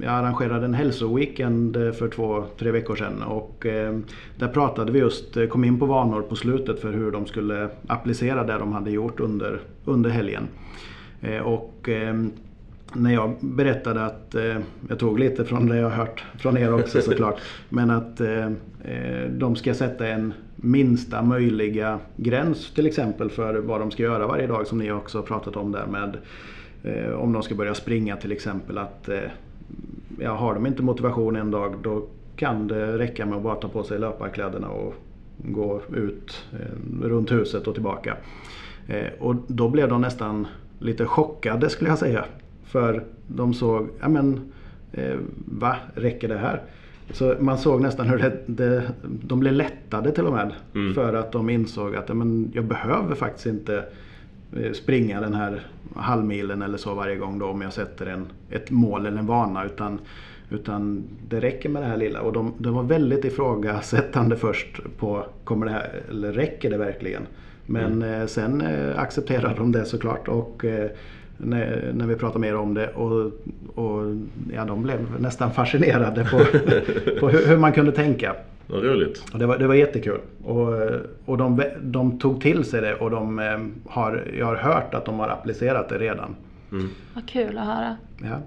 jag 0.00 0.12
arrangerade 0.12 0.64
en 0.64 0.74
hälsoweekend 0.74 1.76
för 1.98 2.08
två, 2.08 2.44
tre 2.58 2.70
veckor 2.70 2.96
sedan 2.96 3.22
och 3.22 3.66
eh, 3.66 3.98
där 4.36 4.48
pratade 4.48 4.92
vi 4.92 4.98
just, 4.98 5.36
eh, 5.36 5.46
kom 5.46 5.64
in 5.64 5.78
på 5.78 5.86
vanor 5.86 6.22
på 6.22 6.36
slutet 6.36 6.80
för 6.80 6.92
hur 6.92 7.10
de 7.10 7.26
skulle 7.26 7.68
applicera 7.86 8.44
det 8.44 8.58
de 8.58 8.72
hade 8.72 8.90
gjort 8.90 9.20
under, 9.20 9.60
under 9.84 10.10
helgen. 10.10 10.48
Eh, 11.20 11.38
och 11.38 11.88
eh, 11.88 12.14
när 12.94 13.12
jag 13.12 13.36
berättade 13.40 14.04
att, 14.04 14.34
eh, 14.34 14.56
jag 14.88 14.98
tog 14.98 15.18
lite 15.18 15.44
från 15.44 15.66
det 15.66 15.76
jag 15.76 15.90
hört 15.90 16.24
från 16.38 16.58
er 16.58 16.74
också 16.74 17.00
såklart, 17.00 17.40
men 17.68 17.90
att 17.90 18.20
eh, 18.20 18.46
eh, 18.84 19.30
de 19.30 19.56
ska 19.56 19.74
sätta 19.74 20.06
en 20.06 20.32
minsta 20.56 21.22
möjliga 21.22 21.98
gräns 22.16 22.70
till 22.74 22.86
exempel 22.86 23.30
för 23.30 23.54
vad 23.54 23.80
de 23.80 23.90
ska 23.90 24.02
göra 24.02 24.26
varje 24.26 24.46
dag 24.46 24.66
som 24.66 24.78
ni 24.78 24.92
också 24.92 25.18
har 25.18 25.22
pratat 25.22 25.56
om 25.56 25.72
där 25.72 25.86
med 25.86 26.08
eh, 26.08 26.20
om 27.14 27.32
de 27.32 27.42
ska 27.42 27.54
börja 27.54 27.74
springa 27.74 28.16
till 28.16 28.32
exempel 28.32 28.78
att 28.78 29.08
eh, 29.08 29.20
ja, 30.18 30.34
har 30.34 30.54
de 30.54 30.66
inte 30.66 30.82
motivation 30.82 31.36
en 31.36 31.50
dag 31.50 31.74
då 31.82 32.06
kan 32.36 32.68
det 32.68 32.98
räcka 32.98 33.26
med 33.26 33.36
att 33.36 33.42
bara 33.42 33.54
ta 33.54 33.68
på 33.68 33.84
sig 33.84 33.98
löparkläderna 33.98 34.68
och 34.68 34.94
gå 35.36 35.80
ut 35.94 36.44
eh, 36.52 37.06
runt 37.06 37.32
huset 37.32 37.66
och 37.66 37.74
tillbaka. 37.74 38.16
och 39.18 39.36
då 39.46 39.68
blev 39.68 39.88
de 39.88 40.00
nästan 40.00 40.46
lite 40.78 41.06
chockade 41.06 41.70
skulle 41.70 41.90
jag 41.90 41.98
säga. 41.98 42.24
För 42.64 43.04
de 43.26 43.54
såg, 43.54 43.88
ja 44.00 44.08
men 44.08 44.52
eh, 44.92 45.16
va, 45.44 45.76
räcker 45.94 46.28
det 46.28 46.38
här? 46.38 46.62
Så 47.10 47.34
man 47.40 47.58
såg 47.58 47.80
nästan 47.80 48.06
hur 48.06 48.18
det, 48.18 48.40
det, 48.46 48.90
de 49.02 49.40
blev 49.40 49.52
lättade 49.52 50.12
till 50.12 50.26
och 50.26 50.32
med. 50.32 50.52
Mm. 50.74 50.94
För 50.94 51.14
att 51.14 51.32
de 51.32 51.50
insåg 51.50 51.96
att 51.96 52.16
men 52.16 52.50
jag 52.54 52.64
behöver 52.64 53.14
faktiskt 53.14 53.46
inte 53.46 53.76
eh, 53.76 53.82
springa 54.72 55.20
den 55.20 55.34
här 55.34 55.66
halvmilen 55.96 56.62
eller 56.62 56.78
så 56.78 56.94
varje 56.94 57.16
gång 57.16 57.38
då 57.38 57.46
om 57.46 57.62
jag 57.62 57.72
sätter 57.72 58.06
en, 58.06 58.26
ett 58.50 58.70
mål 58.70 59.06
eller 59.06 59.18
en 59.18 59.26
vana. 59.26 59.64
Utan, 59.64 59.98
utan 60.50 61.04
det 61.28 61.40
räcker 61.40 61.68
med 61.68 61.82
det 61.82 61.88
här 61.88 61.96
lilla. 61.96 62.20
Och 62.20 62.32
de, 62.32 62.54
de 62.58 62.74
var 62.74 62.82
väldigt 62.82 63.24
ifrågasättande 63.24 64.36
först 64.36 64.80
på, 64.98 65.26
kommer 65.44 65.66
det 65.66 65.72
här, 65.72 66.02
eller 66.10 66.32
räcker 66.32 66.70
det 66.70 66.78
verkligen? 66.78 67.26
Men 67.66 67.92
mm. 67.92 68.20
eh, 68.20 68.26
sen 68.26 68.60
eh, 68.60 68.98
accepterade 68.98 69.54
de 69.54 69.72
det 69.72 69.84
såklart. 69.84 70.28
Och 70.28 70.64
eh, 70.64 70.90
när, 71.36 71.92
när 71.94 72.06
vi 72.06 72.16
pratade 72.16 72.40
mer 72.40 72.56
om 72.56 72.74
det 72.74 72.88
och, 72.88 73.32
och 73.74 74.16
ja, 74.54 74.64
de 74.64 74.82
blev 74.82 74.98
nästan 75.20 75.52
fascinerade 75.52 76.24
på, 76.24 76.38
på 77.20 77.28
hur, 77.28 77.46
hur, 77.46 77.56
man 77.56 77.72
kunde 77.72 77.92
tänka. 77.92 78.36
Vad 78.66 78.84
roligt. 78.84 79.24
Och 79.32 79.38
det, 79.38 79.46
var, 79.46 79.58
det 79.58 79.66
var 79.66 79.74
jättekul. 79.74 80.20
Och, 80.44 80.68
och 81.24 81.38
de, 81.38 81.62
de 81.80 82.18
tog 82.18 82.40
till 82.40 82.64
sig 82.64 82.80
det 82.80 82.94
och 82.94 83.10
de 83.10 83.38
eh, 83.38 83.92
har, 83.92 84.24
jag 84.38 84.46
har 84.46 84.56
hört 84.56 84.94
att 84.94 85.04
de 85.04 85.18
har 85.18 85.28
applicerat 85.28 85.88
det 85.88 85.98
redan. 85.98 86.36
Mm. 86.72 86.90
Vad 87.14 87.28
kul 87.28 87.58
att 87.58 87.66
höra. 87.66 87.96
Ja. 88.22 88.38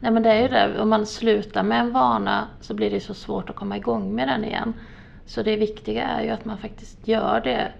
Nej 0.00 0.12
men 0.12 0.22
det 0.22 0.30
är 0.30 0.42
ju 0.42 0.48
det, 0.48 0.80
om 0.80 0.88
man 0.88 1.06
slutar 1.06 1.62
med 1.62 1.80
en 1.80 1.92
vana 1.92 2.48
så 2.60 2.74
blir 2.74 2.90
det 2.90 3.00
så 3.00 3.14
svårt 3.14 3.50
att 3.50 3.56
komma 3.56 3.76
igång 3.76 4.14
med 4.14 4.28
den 4.28 4.44
igen. 4.44 4.72
Så 5.26 5.42
det 5.42 5.56
viktiga 5.56 6.02
är 6.02 6.24
ju 6.24 6.30
att 6.30 6.44
man 6.44 6.58
faktiskt 6.58 7.08
gör 7.08 7.40
det 7.44 7.72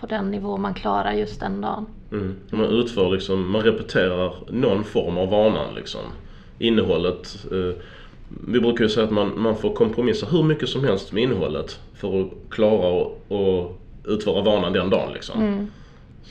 på 0.00 0.06
den 0.06 0.30
nivå 0.30 0.56
man 0.56 0.74
klarar 0.74 1.12
just 1.12 1.40
den 1.40 1.60
dagen. 1.60 1.86
Mm. 2.12 2.36
Man 2.50 2.64
utför 2.64 3.10
liksom, 3.10 3.50
man 3.50 3.62
repeterar 3.62 4.34
någon 4.48 4.84
form 4.84 5.18
av 5.18 5.30
vanan 5.30 5.74
liksom. 5.74 6.00
Innehållet. 6.58 7.46
Eh, 7.52 7.82
vi 8.46 8.60
brukar 8.60 8.84
ju 8.84 8.90
säga 8.90 9.06
att 9.06 9.12
man, 9.12 9.40
man 9.40 9.56
får 9.56 9.74
kompromissa 9.74 10.26
hur 10.26 10.42
mycket 10.42 10.68
som 10.68 10.84
helst 10.84 11.12
med 11.12 11.22
innehållet 11.22 11.80
för 11.94 12.20
att 12.20 12.28
klara 12.50 13.06
att 13.06 13.76
utföra 14.04 14.42
vanan 14.42 14.72
den 14.72 14.90
dagen 14.90 15.12
liksom. 15.12 15.42
Mm. 15.42 15.66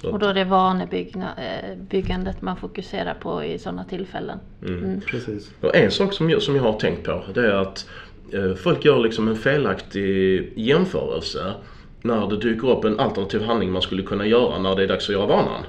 Och 0.04 0.20
då 0.20 0.26
är 0.26 0.34
det 0.34 0.44
vanebyggandet 0.44 2.36
eh, 2.36 2.44
man 2.44 2.58
fokuserar 2.58 3.14
på 3.14 3.44
i 3.44 3.60
sådana 3.60 3.84
tillfällen. 3.84 4.40
Mm. 4.62 4.84
Mm. 4.84 5.02
Precis. 5.02 5.52
Och 5.62 5.76
en 5.76 5.92
sak 5.92 6.14
som 6.14 6.30
jag, 6.30 6.42
som 6.42 6.56
jag 6.56 6.64
har 6.64 6.74
tänkt 6.74 7.06
på 7.06 7.24
det 7.34 7.48
är 7.48 7.54
att 7.54 7.90
eh, 8.34 8.54
folk 8.54 8.86
gör 8.86 9.00
liksom 9.00 9.28
en 9.28 9.36
felaktig 9.36 10.54
jämförelse 10.56 11.54
när 12.02 12.28
det 12.28 12.38
dyker 12.38 12.70
upp 12.70 12.84
en 12.84 13.00
alternativ 13.00 13.42
handling 13.42 13.72
man 13.72 13.82
skulle 13.82 14.04
kunna 14.04 14.26
göra 14.26 14.60
när 14.60 14.76
det 14.76 14.84
är 14.84 14.88
dags 14.88 15.10
att 15.10 15.16
göra 15.16 15.26
vanan. 15.26 15.64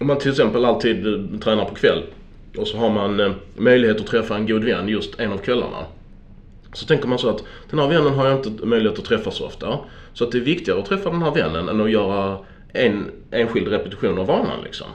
Om 0.00 0.06
man 0.06 0.18
till 0.18 0.30
exempel 0.30 0.64
alltid 0.64 1.06
eh, 1.06 1.40
tränar 1.40 1.64
på 1.64 1.74
kväll 1.74 2.02
och 2.56 2.68
så 2.68 2.76
har 2.76 2.90
man 2.90 3.20
eh, 3.20 3.32
möjlighet 3.56 4.00
att 4.00 4.06
träffa 4.06 4.36
en 4.36 4.46
god 4.46 4.64
vän 4.64 4.88
just 4.88 5.20
en 5.20 5.32
av 5.32 5.38
kvällarna. 5.38 5.86
Så 6.72 6.86
tänker 6.86 7.08
man 7.08 7.18
så 7.18 7.30
att 7.30 7.44
den 7.70 7.78
här 7.78 7.88
vännen 7.88 8.14
har 8.14 8.26
jag 8.26 8.38
inte 8.46 8.66
möjlighet 8.66 8.98
att 8.98 9.04
träffa 9.04 9.30
så 9.30 9.46
ofta. 9.46 9.78
Så 10.12 10.24
att 10.24 10.32
det 10.32 10.38
är 10.38 10.42
viktigare 10.42 10.80
att 10.80 10.86
träffa 10.86 11.10
den 11.10 11.22
här 11.22 11.30
vännen 11.30 11.68
än 11.68 11.80
att 11.80 11.90
göra 11.90 12.38
en 12.72 13.10
enskild 13.30 13.68
repetition 13.68 14.18
av 14.18 14.26
vanan 14.26 14.62
liksom. 14.64 14.86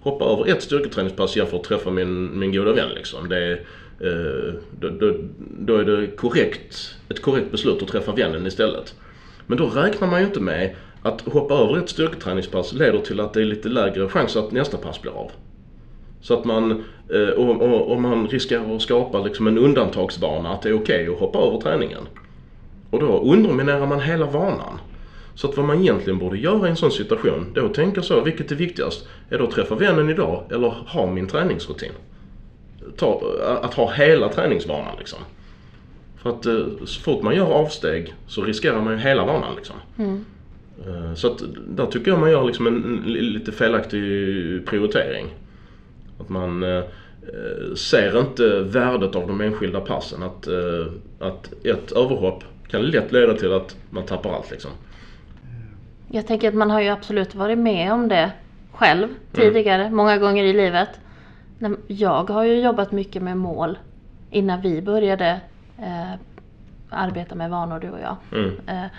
Hoppa 0.00 0.24
över 0.24 0.48
ett 0.48 0.62
styrketräningspass 0.62 1.36
jämfört 1.36 1.52
med 1.52 1.60
att 1.60 1.66
träffa 1.66 1.90
min, 1.90 2.38
min 2.38 2.52
goda 2.52 2.72
vän 2.72 2.90
liksom. 2.94 3.28
Det 3.28 3.38
är, 3.38 3.52
eh, 4.00 4.54
då, 4.80 4.88
då, 4.88 5.14
då, 5.58 5.76
är 5.76 5.84
det 5.84 6.06
korrekt, 6.06 6.94
ett 7.08 7.22
korrekt 7.22 7.50
beslut 7.50 7.82
att 7.82 7.88
träffa 7.88 8.12
vännen 8.12 8.46
istället. 8.46 8.94
Men 9.46 9.58
då 9.58 9.66
räknar 9.66 10.08
man 10.08 10.20
ju 10.20 10.26
inte 10.26 10.40
med 10.40 10.74
att 11.02 11.20
hoppa 11.20 11.54
över 11.54 11.78
ett 11.78 11.88
styrketräningspass 11.88 12.72
leder 12.72 12.98
till 12.98 13.20
att 13.20 13.32
det 13.32 13.40
är 13.40 13.44
lite 13.44 13.68
lägre 13.68 14.08
chans 14.08 14.36
att 14.36 14.52
nästa 14.52 14.76
pass 14.76 15.02
blir 15.02 15.12
av. 15.12 15.30
Så 16.24 16.34
att 16.34 16.44
man, 16.44 16.84
och, 17.36 17.62
och, 17.62 17.92
och 17.92 18.00
man 18.00 18.28
riskerar 18.28 18.76
att 18.76 18.82
skapa 18.82 19.22
liksom 19.22 19.46
en 19.46 19.58
undantagsvana 19.58 20.52
att 20.52 20.62
det 20.62 20.68
är 20.68 20.72
okej 20.72 21.02
okay 21.02 21.14
att 21.14 21.20
hoppa 21.20 21.38
över 21.38 21.60
träningen. 21.60 22.08
Och 22.90 23.00
då 23.00 23.20
underminerar 23.20 23.86
man 23.86 24.00
hela 24.00 24.26
vanan. 24.26 24.78
Så 25.34 25.48
att 25.48 25.56
vad 25.56 25.66
man 25.66 25.80
egentligen 25.80 26.18
borde 26.18 26.38
göra 26.38 26.66
i 26.66 26.70
en 26.70 26.76
sån 26.76 26.90
situation, 26.90 27.52
då 27.54 27.68
tänka 27.68 28.02
så, 28.02 28.20
vilket 28.20 28.52
är 28.52 28.56
viktigast? 28.56 29.08
Är 29.30 29.38
det 29.38 29.44
att 29.44 29.50
träffa 29.50 29.74
vännen 29.74 30.10
idag 30.10 30.44
eller 30.50 30.68
ha 30.68 31.06
min 31.06 31.26
träningsrutin? 31.26 31.92
Ta, 32.96 33.22
att 33.62 33.74
ha 33.74 33.92
hela 33.92 34.28
träningsvanan 34.28 34.96
liksom. 34.98 35.18
För 36.22 36.30
att 36.30 36.46
eh, 36.46 36.66
så 36.84 37.00
fort 37.00 37.22
man 37.22 37.36
gör 37.36 37.46
avsteg 37.46 38.14
så 38.26 38.42
riskerar 38.42 38.80
man 38.80 38.92
ju 38.92 38.98
hela 38.98 39.24
vanan 39.24 39.56
liksom. 39.56 39.76
Mm. 39.98 40.24
Eh, 40.86 41.14
så 41.14 41.26
att 41.26 41.42
där 41.68 41.86
tycker 41.86 42.10
jag 42.10 42.20
man 42.20 42.30
gör 42.30 42.44
liksom 42.44 42.66
en, 42.66 43.02
en 43.06 43.12
lite 43.12 43.52
felaktig 43.52 44.00
prioritering. 44.66 45.26
Att 46.20 46.28
man 46.28 46.62
eh, 46.62 46.84
ser 47.76 48.20
inte 48.20 48.60
värdet 48.60 49.16
av 49.16 49.26
de 49.26 49.40
enskilda 49.40 49.80
passen. 49.80 50.22
Att, 50.22 50.48
att 51.18 51.52
ett 51.64 51.92
överhopp 51.92 52.44
kan 52.68 52.82
lätt 52.82 53.12
leda 53.12 53.34
till 53.34 53.52
att 53.52 53.76
man 53.90 54.06
tappar 54.06 54.32
allt 54.32 54.50
liksom. 54.50 54.70
Jag 56.08 56.26
tänker 56.26 56.48
att 56.48 56.54
man 56.54 56.70
har 56.70 56.80
ju 56.80 56.88
absolut 56.88 57.34
varit 57.34 57.58
med 57.58 57.92
om 57.92 58.08
det 58.08 58.32
själv 58.72 59.04
mm. 59.04 59.16
tidigare, 59.32 59.82
mm. 59.82 59.96
många 59.96 60.18
gånger 60.18 60.44
i 60.44 60.52
livet. 60.52 60.88
Jag 61.86 62.30
har 62.30 62.44
ju 62.44 62.60
jobbat 62.60 62.92
mycket 62.92 63.22
med 63.22 63.36
mål 63.36 63.78
innan 64.30 64.60
vi 64.60 64.82
började 64.82 65.40
eh, 65.78 66.12
arbeta 66.90 67.34
med 67.34 67.50
vanor 67.50 67.80
du 67.80 67.90
och 67.90 68.00
jag. 68.00 68.16
Mm. 68.32 68.52
Eh, 68.66 68.90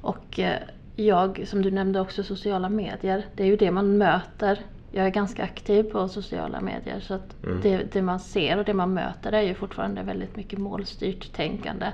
och 0.00 0.38
eh, 0.38 0.58
jag, 0.96 1.44
som 1.46 1.62
du 1.62 1.70
nämnde 1.70 2.00
också, 2.00 2.22
sociala 2.22 2.68
medier. 2.68 3.24
Det 3.34 3.42
är 3.42 3.46
ju 3.46 3.56
det 3.56 3.70
man 3.70 3.98
möter. 3.98 4.58
Jag 4.96 5.06
är 5.06 5.10
ganska 5.10 5.44
aktiv 5.44 5.82
på 5.82 6.08
sociala 6.08 6.60
medier 6.60 7.00
så 7.00 7.14
att 7.14 7.44
mm. 7.44 7.60
det, 7.62 7.92
det, 7.92 8.02
man 8.02 8.20
ser 8.20 8.58
och 8.58 8.64
det 8.64 8.74
man 8.74 8.94
möter 8.94 9.32
är 9.32 9.42
ju 9.42 9.54
fortfarande 9.54 10.02
väldigt 10.02 10.36
mycket 10.36 10.58
målstyrt 10.58 11.32
tänkande. 11.32 11.86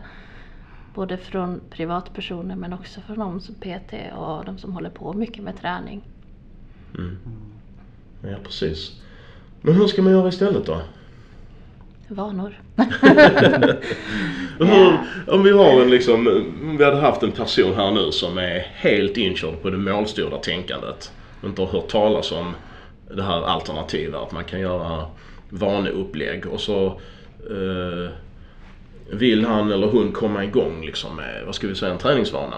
Både 0.95 1.17
från 1.17 1.61
privatpersoner 1.71 2.57
men 2.57 2.73
också 2.73 3.01
från 3.01 3.19
de 3.19 3.41
som 3.41 3.55
PT 3.55 3.95
och 4.17 4.45
de 4.45 4.59
som 4.59 4.73
håller 4.73 4.91
på 4.91 5.13
mycket 5.13 5.43
med 5.43 5.61
träning. 5.61 6.03
Mm. 6.99 7.19
Ja 8.23 8.37
precis. 8.45 9.01
Men 9.61 9.75
hur 9.75 9.87
ska 9.87 10.03
man 10.03 10.13
göra 10.13 10.29
istället 10.29 10.67
då? 10.67 10.83
vanor. 12.09 12.61
Hur, 14.59 14.99
om 15.27 15.43
vi 15.43 15.51
har 15.51 15.83
en 15.83 15.91
liksom, 15.91 16.45
vi 16.79 16.85
hade 16.85 16.97
haft 16.97 17.23
en 17.23 17.33
person 17.33 17.75
här 17.75 17.91
nu 17.91 18.13
som 18.13 18.39
är 18.39 18.67
helt 18.75 19.17
inkörd 19.17 19.63
på 19.63 19.71
det 19.71 19.79
målstyrda 19.79 20.37
tänkandet. 20.37 21.13
Inte 21.45 21.63
har 21.63 21.69
hört 21.69 21.89
talas 21.89 22.33
om 22.33 22.55
det 23.16 23.23
här 23.23 23.42
alternativa, 23.42 24.19
att 24.19 24.33
man 24.33 24.45
kan 24.45 24.61
göra 24.61 25.07
vaneupplägg 25.50 26.47
och 26.47 26.61
så 26.61 26.87
eh, 27.50 28.11
vill 29.11 29.45
han 29.45 29.73
eller 29.73 29.87
hon 29.87 30.12
komma 30.12 30.45
igång 30.45 30.85
liksom 30.87 31.16
med, 31.16 31.42
vad 31.47 31.54
ska 31.54 31.66
vi 31.66 31.75
säga, 31.75 31.92
en 31.92 31.99
träningsvana. 31.99 32.57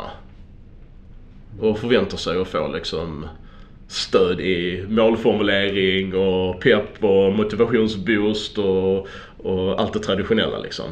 Och 1.61 1.79
förväntar 1.79 2.17
sig 2.17 2.41
att 2.41 2.49
få 2.49 2.69
liksom 2.69 3.27
stöd 3.89 4.41
i 4.41 4.87
målformulering 4.89 6.15
och 6.15 6.61
pepp 6.61 7.05
och 7.05 7.33
motivationsboost 7.33 8.59
och, 8.59 9.09
och 9.39 9.81
allt 9.81 9.93
det 9.93 9.99
traditionella 9.99 10.59
liksom. 10.59 10.87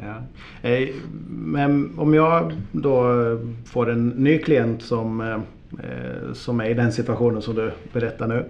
Ja. 0.00 0.22
Eh, 0.68 0.88
men 1.28 1.98
om 1.98 2.14
jag 2.14 2.52
då 2.72 3.12
får 3.66 3.90
en 3.90 4.08
ny 4.08 4.38
klient 4.38 4.82
som, 4.82 5.20
eh, 5.20 5.34
eh, 5.84 6.07
som 6.32 6.60
är 6.60 6.70
i 6.70 6.74
den 6.74 6.92
situationen 6.92 7.42
som 7.42 7.54
du 7.54 7.70
berättar 7.92 8.26
nu. 8.26 8.44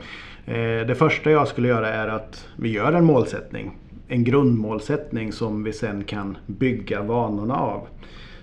Eh, 0.47 0.87
det 0.87 0.95
första 0.95 1.31
jag 1.31 1.49
skulle 1.49 1.69
göra 1.69 1.89
är 1.89 2.09
att 2.09 2.49
vi 2.57 2.69
gör 2.69 2.93
en 2.93 3.05
målsättning. 3.05 3.77
En 4.09 4.25
grundmålsättning 4.25 5.33
som 5.33 5.65
vi 5.65 5.73
sen 5.73 6.05
kan 6.05 6.37
bygga 6.47 7.03
vanorna 7.03 7.55
av. 7.55 7.87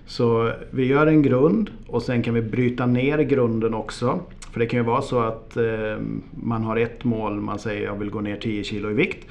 Så 0.06 0.51
vi 0.72 0.86
gör 0.86 1.08
en 1.08 1.22
grund 1.22 1.72
och 1.88 2.01
sen 2.01 2.24
kan 2.24 2.34
vi 2.34 2.42
bryta 2.42 2.86
ner 2.86 3.20
grunden 3.20 3.74
också. 3.74 4.20
För 4.51 4.60
det 4.60 4.65
kan 4.65 4.80
ju 4.80 4.86
vara 4.86 5.01
så 5.01 5.20
att 5.20 5.58
eh, 5.58 5.98
man 6.32 6.63
har 6.63 6.77
ett 6.77 7.04
mål, 7.04 7.42
man 7.42 7.60
säger 7.60 7.86
jag 7.86 7.96
vill 7.96 8.10
gå 8.10 8.22
ner 8.22 8.38
10 8.38 8.63
kilo 8.63 8.92
i 8.92 8.94
vikt. 8.94 9.27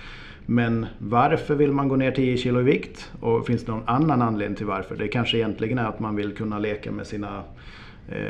Men 0.46 0.86
varför 0.98 1.54
vill 1.54 1.72
man 1.72 1.88
gå 1.88 1.96
ner 1.96 2.10
10 2.10 2.36
kilo 2.36 2.60
i 2.60 2.62
vikt? 2.62 3.12
Och 3.20 3.46
finns 3.46 3.64
det 3.64 3.72
någon 3.72 3.88
annan 3.88 4.22
anledning 4.22 4.56
till 4.56 4.66
varför? 4.66 4.96
Det 4.96 5.08
kanske 5.08 5.36
egentligen 5.36 5.78
är 5.78 5.86
att 5.86 6.00
man 6.00 6.16
vill 6.16 6.34
kunna 6.34 6.58
leka 6.58 6.92
med 6.92 7.06
sina 7.06 7.42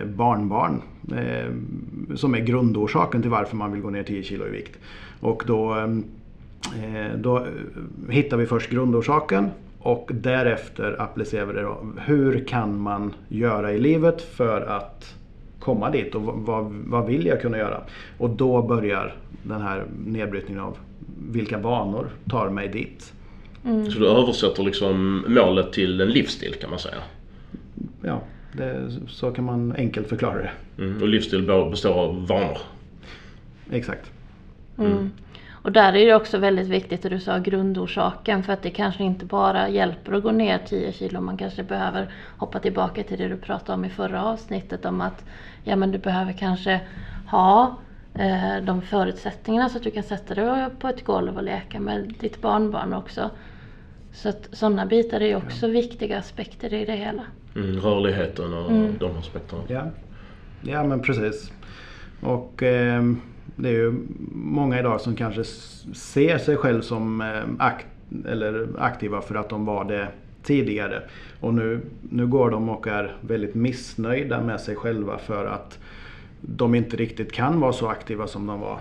barnbarn. 0.05 0.83
Eh, 1.13 1.51
som 2.17 2.35
är 2.35 2.39
grundorsaken 2.39 3.23
till 3.23 3.31
varför 3.31 3.57
man 3.57 3.73
vill 3.73 3.83
gå 3.83 3.91
ner 3.91 4.03
10 4.03 4.23
kilo 4.23 4.47
i 4.47 4.51
vikt. 4.51 4.79
Och 5.21 5.43
då, 5.47 5.77
eh, 6.85 7.17
då 7.17 7.47
hittar 8.09 8.37
vi 8.37 8.47
först 8.47 8.71
grundorsaken 8.71 9.51
och 9.79 10.11
därefter 10.15 10.97
applicerar 11.03 11.47
vi 11.47 11.53
det. 11.53 11.63
Då. 11.63 11.87
Hur 11.99 12.45
kan 12.49 12.79
man 12.79 13.15
göra 13.29 13.73
i 13.73 13.79
livet 13.79 14.23
för 14.23 14.61
att 14.61 15.15
komma 15.59 15.91
dit 15.91 16.15
och 16.15 16.23
vad, 16.23 16.65
vad 16.87 17.07
vill 17.07 17.27
jag 17.27 17.41
kunna 17.41 17.59
göra? 17.59 17.81
Och 18.19 18.31
då 18.31 18.63
börjar 18.63 19.17
den 19.43 19.63
här 19.63 19.85
nedbrytningen 20.07 20.63
av 20.63 20.79
vilka 21.31 21.59
vanor 21.59 22.07
tar 22.31 22.51
mig 22.51 22.69
dit. 22.69 23.13
Mm. 23.65 23.91
Så 23.91 23.99
du 23.99 24.09
översätter 24.09 24.63
liksom 24.63 25.25
målet 25.29 25.73
till 25.73 26.01
en 26.01 26.09
livsstil 26.09 26.55
kan 26.55 26.71
man 26.71 26.79
säga? 26.79 27.03
Ja, 28.03 28.21
det, 28.57 28.91
så 29.09 29.31
kan 29.31 29.45
man 29.45 29.75
enkelt 29.77 30.09
förklara 30.09 30.39
det. 30.43 30.51
Mm. 30.79 31.03
Och 31.03 31.09
livsstil 31.09 31.43
består 31.71 31.95
av 31.95 32.27
vanor? 32.27 32.59
Exakt. 33.71 34.11
Mm. 34.79 34.93
mm. 34.93 35.11
Och 35.65 35.73
där 35.73 35.97
är 35.97 36.07
det 36.07 36.15
också 36.15 36.39
väldigt 36.39 36.69
viktigt 36.69 37.05
att 37.05 37.11
du 37.11 37.21
sa 37.21 37.39
grundorsaken 37.39 38.43
för 38.43 38.53
att 38.53 38.63
det 38.63 38.71
kanske 38.71 39.05
inte 39.05 39.25
bara 39.25 39.69
hjälper 39.69 40.13
att 40.13 40.23
gå 40.23 40.31
ner 40.31 40.59
10 40.59 40.93
kilo. 40.93 41.21
Man 41.21 41.37
kanske 41.37 41.63
behöver 41.63 42.09
hoppa 42.39 42.59
tillbaka 42.59 43.03
till 43.03 43.19
det 43.19 43.29
du 43.29 43.37
pratade 43.37 43.73
om 43.73 43.85
i 43.85 43.91
förra 43.91 44.25
avsnittet 44.25 44.85
om 44.85 45.01
att 45.01 45.25
ja, 45.65 45.77
men 45.77 45.93
du 45.93 45.99
behöver 45.99 46.33
kanske 46.33 46.81
ha 47.31 47.77
eh, 48.15 48.65
de 48.65 48.83
förutsättningarna 48.83 49.69
så 49.69 49.77
att 49.77 49.85
du 49.85 49.91
kan 49.91 50.03
sätta 50.03 50.35
dig 50.35 50.71
på 50.79 50.89
ett 50.89 51.05
golv 51.05 51.37
och 51.37 51.43
leka 51.43 51.81
med 51.81 52.15
ditt 52.21 52.41
barnbarn 52.41 52.93
också. 52.93 53.31
Så 54.13 54.29
att 54.29 54.49
sådana 54.53 54.87
bitar 54.87 55.21
är 55.21 55.37
också 55.37 55.67
ja. 55.67 55.73
viktiga 55.73 56.19
aspekter 56.19 56.75
i 56.75 56.85
det 56.85 56.97
hela. 56.97 57.23
Mm, 57.57 57.81
rörligheten 57.81 58.55
och 58.55 58.71
mm. 58.71 58.93
de 58.99 59.17
aspekterna. 59.17 59.63
Ja. 59.69 59.83
ja 60.63 60.85
men 60.85 61.01
precis. 61.01 61.53
Och 62.21 62.63
eh, 62.63 63.03
det 63.57 63.69
är 63.69 63.73
ju 63.73 63.95
många 64.33 64.79
idag 64.79 65.01
som 65.01 65.17
kanske 65.17 65.45
ser 65.95 66.39
sig 66.39 66.57
själv 66.57 66.81
som 66.81 67.21
eh, 67.21 67.67
akt, 67.67 67.87
eller 68.27 68.69
aktiva 68.79 69.21
för 69.21 69.35
att 69.35 69.49
de 69.49 69.65
var 69.65 69.85
det 69.85 70.09
tidigare. 70.43 71.03
Och 71.41 71.55
nu, 71.55 71.81
nu 72.11 72.27
går 72.27 72.51
de 72.51 72.69
och 72.69 72.87
är 72.87 73.17
väldigt 73.21 73.55
missnöjda 73.55 74.41
med 74.41 74.61
sig 74.61 74.77
själva 74.77 75.19
för 75.19 75.47
att 75.47 75.79
de 76.41 76.75
inte 76.75 76.97
riktigt 76.97 77.33
kan 77.33 77.61
vara 77.61 77.73
så 77.73 77.89
aktiva 77.89 78.27
som 78.27 78.47
de 78.47 78.61
var 78.61 78.79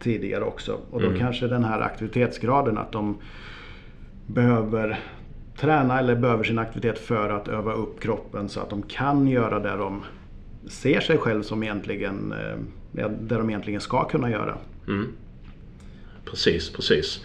tidigare 0.00 0.44
också. 0.44 0.78
Och 0.90 1.00
då 1.00 1.06
mm. 1.06 1.18
kanske 1.18 1.46
den 1.46 1.64
här 1.64 1.80
aktivitetsgraden 1.80 2.78
att 2.78 2.92
de 2.92 3.16
behöver 4.26 5.00
träna 5.56 5.98
eller 5.98 6.14
behöver 6.14 6.44
sin 6.44 6.58
aktivitet 6.58 6.98
för 6.98 7.30
att 7.30 7.48
öva 7.48 7.72
upp 7.72 8.00
kroppen 8.00 8.48
så 8.48 8.60
att 8.60 8.70
de 8.70 8.82
kan 8.82 9.28
göra 9.28 9.58
det 9.58 9.76
de 9.76 10.02
ser 10.68 11.00
sig 11.00 11.18
själv 11.18 11.42
som 11.42 11.62
egentligen, 11.62 12.32
eh, 12.32 13.08
det 13.08 13.34
de 13.34 13.50
egentligen 13.50 13.80
ska 13.80 14.04
kunna 14.04 14.30
göra. 14.30 14.56
Mm. 14.88 15.08
Precis, 16.24 16.70
precis. 16.70 17.24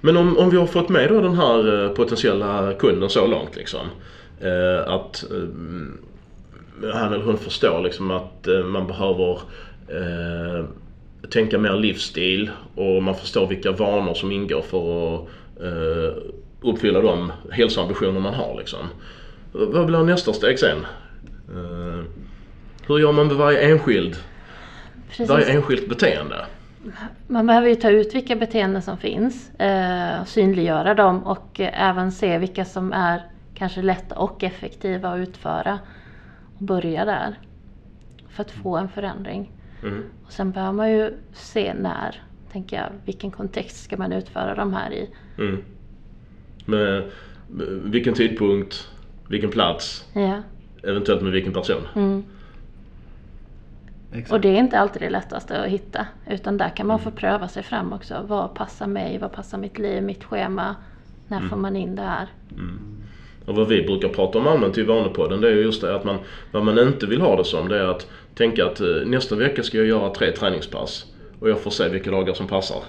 Men 0.00 0.16
om, 0.16 0.38
om 0.38 0.50
vi 0.50 0.56
har 0.56 0.66
fått 0.66 0.88
med 0.88 1.08
då 1.08 1.20
den 1.20 1.34
här 1.34 1.84
eh, 1.84 1.90
potentiella 1.90 2.72
kunden 2.74 3.10
så 3.10 3.26
långt 3.26 3.56
liksom. 3.56 3.86
Eh, 4.40 4.92
att 4.92 5.24
han 6.92 7.12
eller 7.12 7.24
hon 7.24 7.38
förstår 7.38 7.80
liksom 7.80 8.10
att 8.10 8.48
man 8.64 8.86
behöver 8.86 9.40
eh, 9.88 10.64
tänka 11.30 11.58
mer 11.58 11.76
livsstil 11.76 12.50
och 12.74 13.02
man 13.02 13.14
förstår 13.14 13.46
vilka 13.46 13.72
vanor 13.72 14.14
som 14.14 14.32
ingår 14.32 14.62
för 14.62 15.14
att 15.14 15.28
eh, 15.62 16.22
uppfylla 16.60 17.00
de 17.00 17.32
hälsoambitioner 17.50 18.20
man 18.20 18.34
har 18.34 18.54
liksom. 18.58 18.78
Vad 19.52 19.86
blir 19.86 20.04
nästa 20.04 20.32
steg 20.32 20.58
sen? 20.58 20.86
Eh, 21.48 22.04
hur 22.88 22.98
gör 22.98 23.12
man 23.12 23.26
med 23.26 23.36
varje 23.36 23.60
enskild, 23.60 24.16
Precis. 25.08 25.28
varje 25.28 25.46
enskilt 25.46 25.88
beteende? 25.88 26.46
Man 27.26 27.46
behöver 27.46 27.68
ju 27.68 27.74
ta 27.74 27.90
ut 27.90 28.14
vilka 28.14 28.36
beteenden 28.36 28.82
som 28.82 28.96
finns, 28.96 29.60
eh, 29.60 30.24
synliggöra 30.24 30.94
dem 30.94 31.26
och 31.26 31.60
även 31.60 32.12
se 32.12 32.38
vilka 32.38 32.64
som 32.64 32.92
är 32.92 33.22
kanske 33.54 33.82
lätta 33.82 34.18
och 34.18 34.44
effektiva 34.44 35.08
att 35.08 35.18
utföra 35.18 35.78
och 36.56 36.64
börja 36.64 37.04
där. 37.04 37.38
För 38.28 38.42
att 38.42 38.50
få 38.50 38.76
en 38.76 38.88
förändring. 38.88 39.50
Mm. 39.82 40.04
Och 40.26 40.32
sen 40.32 40.50
behöver 40.50 40.72
man 40.72 40.92
ju 40.92 41.14
se 41.32 41.74
när, 41.74 42.22
tänker 42.52 42.76
jag, 42.76 42.88
vilken 43.04 43.30
kontext 43.30 43.84
ska 43.84 43.96
man 43.96 44.12
utföra 44.12 44.54
de 44.54 44.74
här 44.74 44.92
i. 44.92 45.10
Mm. 45.38 45.64
Med, 46.64 47.02
vilken 47.84 48.14
tidpunkt, 48.14 48.88
vilken 49.28 49.50
plats, 49.50 50.04
ja. 50.12 50.42
eventuellt 50.82 51.22
med 51.22 51.32
vilken 51.32 51.52
person. 51.52 51.82
Mm. 51.94 52.24
Och 54.30 54.40
det 54.40 54.48
är 54.48 54.58
inte 54.58 54.78
alltid 54.78 55.02
det 55.02 55.10
lättaste 55.10 55.62
att 55.62 55.68
hitta. 55.68 56.06
Utan 56.30 56.56
där 56.56 56.68
kan 56.76 56.86
man 56.86 57.00
mm. 57.00 57.04
få 57.04 57.18
pröva 57.18 57.48
sig 57.48 57.62
fram 57.62 57.92
också. 57.92 58.24
Vad 58.26 58.54
passar 58.54 58.86
mig? 58.86 59.18
Vad 59.18 59.32
passar 59.32 59.58
mitt 59.58 59.78
liv? 59.78 60.02
Mitt 60.02 60.24
schema? 60.24 60.76
När 61.28 61.36
mm. 61.36 61.50
får 61.50 61.56
man 61.56 61.76
in 61.76 61.96
det 61.96 62.02
här? 62.02 62.26
Mm. 62.52 62.78
Och 63.46 63.54
vad 63.54 63.68
vi 63.68 63.82
brukar 63.82 64.08
prata 64.08 64.38
om 64.38 64.46
allmänt 64.46 64.78
i 64.78 64.82
Vanepodden 64.82 65.40
det 65.40 65.48
är 65.48 65.52
just 65.52 65.80
det 65.80 65.94
att 65.94 66.04
man, 66.04 66.18
vad 66.52 66.64
man 66.64 66.78
inte 66.78 67.06
vill 67.06 67.20
ha 67.20 67.36
det 67.36 67.44
som 67.44 67.68
det 67.68 67.78
är 67.78 67.86
att 67.86 68.06
tänka 68.34 68.66
att 68.66 68.80
eh, 68.80 68.86
nästa 69.06 69.36
vecka 69.36 69.62
ska 69.62 69.78
jag 69.78 69.86
göra 69.86 70.10
tre 70.10 70.32
träningspass 70.32 71.06
och 71.40 71.50
jag 71.50 71.60
får 71.60 71.70
se 71.70 71.88
vilka 71.88 72.10
dagar 72.10 72.34
som 72.34 72.46
passar. 72.46 72.82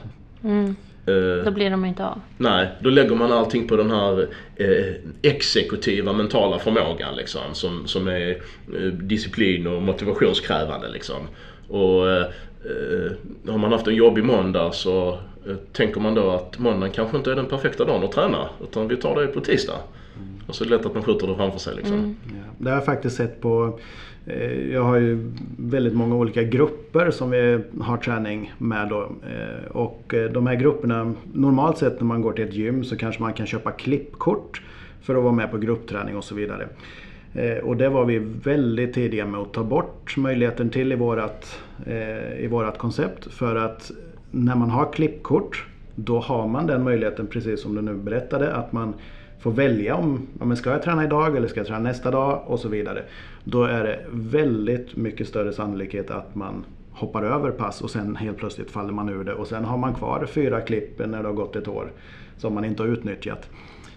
Mm. 0.43 0.75
Uh, 1.07 1.43
då 1.45 1.51
blir 1.51 1.69
de 1.69 1.85
inte 1.85 2.05
av. 2.05 2.21
Nej, 2.37 2.67
då 2.79 2.89
lägger 2.89 3.15
man 3.15 3.31
allting 3.31 3.67
på 3.67 3.75
den 3.75 3.91
här 3.91 4.27
eh, 4.55 4.93
exekutiva 5.21 6.13
mentala 6.13 6.59
förmågan 6.59 7.15
liksom 7.15 7.41
som, 7.53 7.87
som 7.87 8.07
är 8.07 8.29
eh, 8.29 8.87
disciplin 8.91 9.67
och 9.67 9.81
motivationskrävande 9.81 10.89
liksom. 10.89 11.27
Och 11.67 12.09
eh, 12.09 12.25
har 13.47 13.57
man 13.57 13.71
haft 13.71 13.87
en 13.87 13.95
jobbig 13.95 14.23
måndag 14.23 14.71
så 14.71 15.19
tänker 15.73 16.01
man 16.01 16.15
då 16.15 16.31
att 16.31 16.59
måndagen 16.59 16.91
kanske 16.91 17.17
inte 17.17 17.31
är 17.31 17.35
den 17.35 17.45
perfekta 17.45 17.85
dagen 17.85 18.03
att 18.03 18.11
träna 18.11 18.49
utan 18.63 18.87
vi 18.87 18.97
tar 18.97 19.21
det 19.21 19.27
på 19.27 19.39
tisdag. 19.39 19.77
Och 20.47 20.55
så 20.55 20.63
är 20.63 20.69
det 20.69 20.75
lätt 20.77 20.85
att 20.85 20.93
man 20.93 21.03
skjuter 21.03 21.27
det 21.27 21.35
framför 21.35 21.59
sig. 21.59 21.75
Liksom. 21.75 21.97
Mm. 21.97 22.15
Det 22.62 22.69
har 22.69 22.78
jag 22.78 22.86
faktiskt 22.86 23.15
sett 23.15 23.41
på 23.41 23.80
eh, 24.26 24.71
jag 24.71 24.84
har 24.84 24.95
ju 24.95 25.32
väldigt 25.58 25.93
många 25.93 26.15
olika 26.15 26.43
grupper 26.43 27.12
som 27.12 27.30
vi 27.30 27.60
har 27.82 27.97
träning 27.97 28.54
med 28.58 28.89
då. 28.89 29.02
Eh, 29.02 29.71
och 29.71 30.13
eh, 30.13 30.32
de 30.32 30.47
här 30.47 30.56
grupperna, 30.56 31.13
normalt 31.34 31.78
sett 31.78 32.00
när 32.00 32.08
man 32.08 32.21
går 32.21 32.34
till 32.34 32.45
ett 32.47 32.54
gym 32.54 32.84
så 32.84 32.97
kanske 32.97 33.21
man 33.21 33.34
kan 33.34 33.45
köpa 33.45 33.71
klippkort 33.71 34.62
för 35.02 35.15
att 35.15 35.24
vara 35.24 35.34
med 35.34 35.52
på 35.52 35.58
gruppträning 35.58 36.17
och 36.17 36.24
så 36.24 36.36
vidare. 36.36 36.67
Och 37.63 37.78
det 37.78 37.89
var 37.89 38.06
vi 38.06 38.19
väldigt 38.43 38.93
tidiga 38.93 39.26
med 39.26 39.39
att 39.39 39.54
ta 39.54 39.63
bort 39.63 40.17
möjligheten 40.17 40.69
till 40.69 40.91
i 40.91 40.95
vårat, 40.95 41.60
i 42.39 42.47
vårat 42.47 42.78
koncept. 42.78 43.34
För 43.34 43.56
att 43.56 43.91
när 44.32 44.56
man 44.56 44.69
har 44.69 44.93
klippkort 44.93 45.65
då 45.95 46.19
har 46.19 46.47
man 46.47 46.67
den 46.67 46.84
möjligheten 46.84 47.28
precis 47.28 47.62
som 47.62 47.76
du 47.76 47.82
nu 47.82 47.93
berättade 47.93 48.54
att 48.54 48.71
man 48.71 48.93
får 49.41 49.51
välja 49.51 49.95
om 49.95 50.27
ja, 50.39 50.45
men 50.45 50.58
ska 50.58 50.69
jag 50.69 50.84
träna 50.84 51.04
idag 51.04 51.38
eller 51.38 51.47
ska 51.47 51.60
jag 51.60 51.67
träna 51.67 51.80
nästa 51.80 52.12
dag 52.12 52.43
och 52.45 52.60
så 52.60 52.69
vidare. 52.69 53.04
Då 53.43 53.63
är 53.63 53.84
det 53.84 53.99
väldigt 54.12 54.95
mycket 54.95 55.27
större 55.27 55.54
sannolikhet 55.54 56.12
att 56.12 56.36
man 56.36 56.65
hoppar 56.91 57.23
över 57.23 57.51
pass 57.51 57.82
och 57.82 57.89
sen 57.89 58.15
helt 58.15 58.38
plötsligt 58.38 58.71
faller 58.71 58.93
man 58.93 59.10
ur 59.10 59.23
det 59.23 59.34
och 59.34 59.47
sen 59.47 59.65
har 59.65 59.77
man 59.77 59.93
kvar 59.93 60.25
fyra 60.25 60.62
klipp 60.62 60.99
när 60.99 61.21
det 61.21 61.27
har 61.27 61.34
gått 61.34 61.56
ett 61.56 61.67
år 61.67 61.91
som 62.38 62.54
man 62.54 62.65
inte 62.65 62.84
har 62.84 62.88
utnyttjat. 62.88 63.49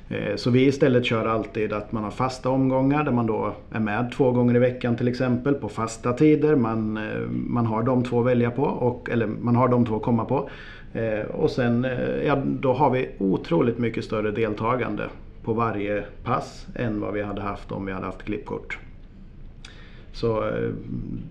Eh, 0.09 0.37
så 0.37 0.51
vi 0.51 0.67
istället 0.67 1.05
kör 1.05 1.27
alltid 1.27 1.73
att 1.73 1.93
man 1.93 2.05
har 2.05 2.11
fasta 2.11 2.51
omgångar 2.51 3.05
där 3.05 3.13
man 3.13 3.27
då 3.27 3.55
är 3.71 3.81
med 3.81 4.13
två 4.17 4.31
gånger 4.31 4.57
i 4.57 4.59
veckan 4.59 4.97
till 4.97 5.09
exempel 5.09 5.55
på 5.55 5.69
fasta 5.69 6.13
tider. 6.13 6.57
Man, 6.57 6.97
eh, 6.97 7.21
man 7.31 7.67
har 7.67 7.83
de 7.83 8.05
två 8.05 8.21
att 8.21 8.27
välja 8.27 8.51
på, 8.51 8.63
och, 8.63 9.11
eller 9.11 9.27
man 9.27 9.57
har 9.57 9.69
de 9.69 9.87
två 9.87 9.97
att 9.97 10.03
komma 10.03 10.25
på. 10.25 10.51
Eh, 10.93 11.27
och 11.27 11.51
sen 11.51 11.87
ja, 12.27 12.43
då 12.45 12.73
har 12.73 12.91
vi 12.91 13.09
otroligt 13.19 13.79
mycket 13.79 14.05
större 14.05 14.31
deltagande 14.31 15.05
på 15.45 15.53
varje 15.53 16.05
pass 16.23 16.67
än 16.75 17.01
vad 17.01 17.15
vi 17.15 17.23
hade 17.23 17.41
haft 17.41 17.73
om 17.73 17.87
vi 17.87 17.93
hade 17.93 18.07
haft 18.07 18.23
klippkort. 18.23 18.79
Så 20.13 20.49
eh, 20.49 20.71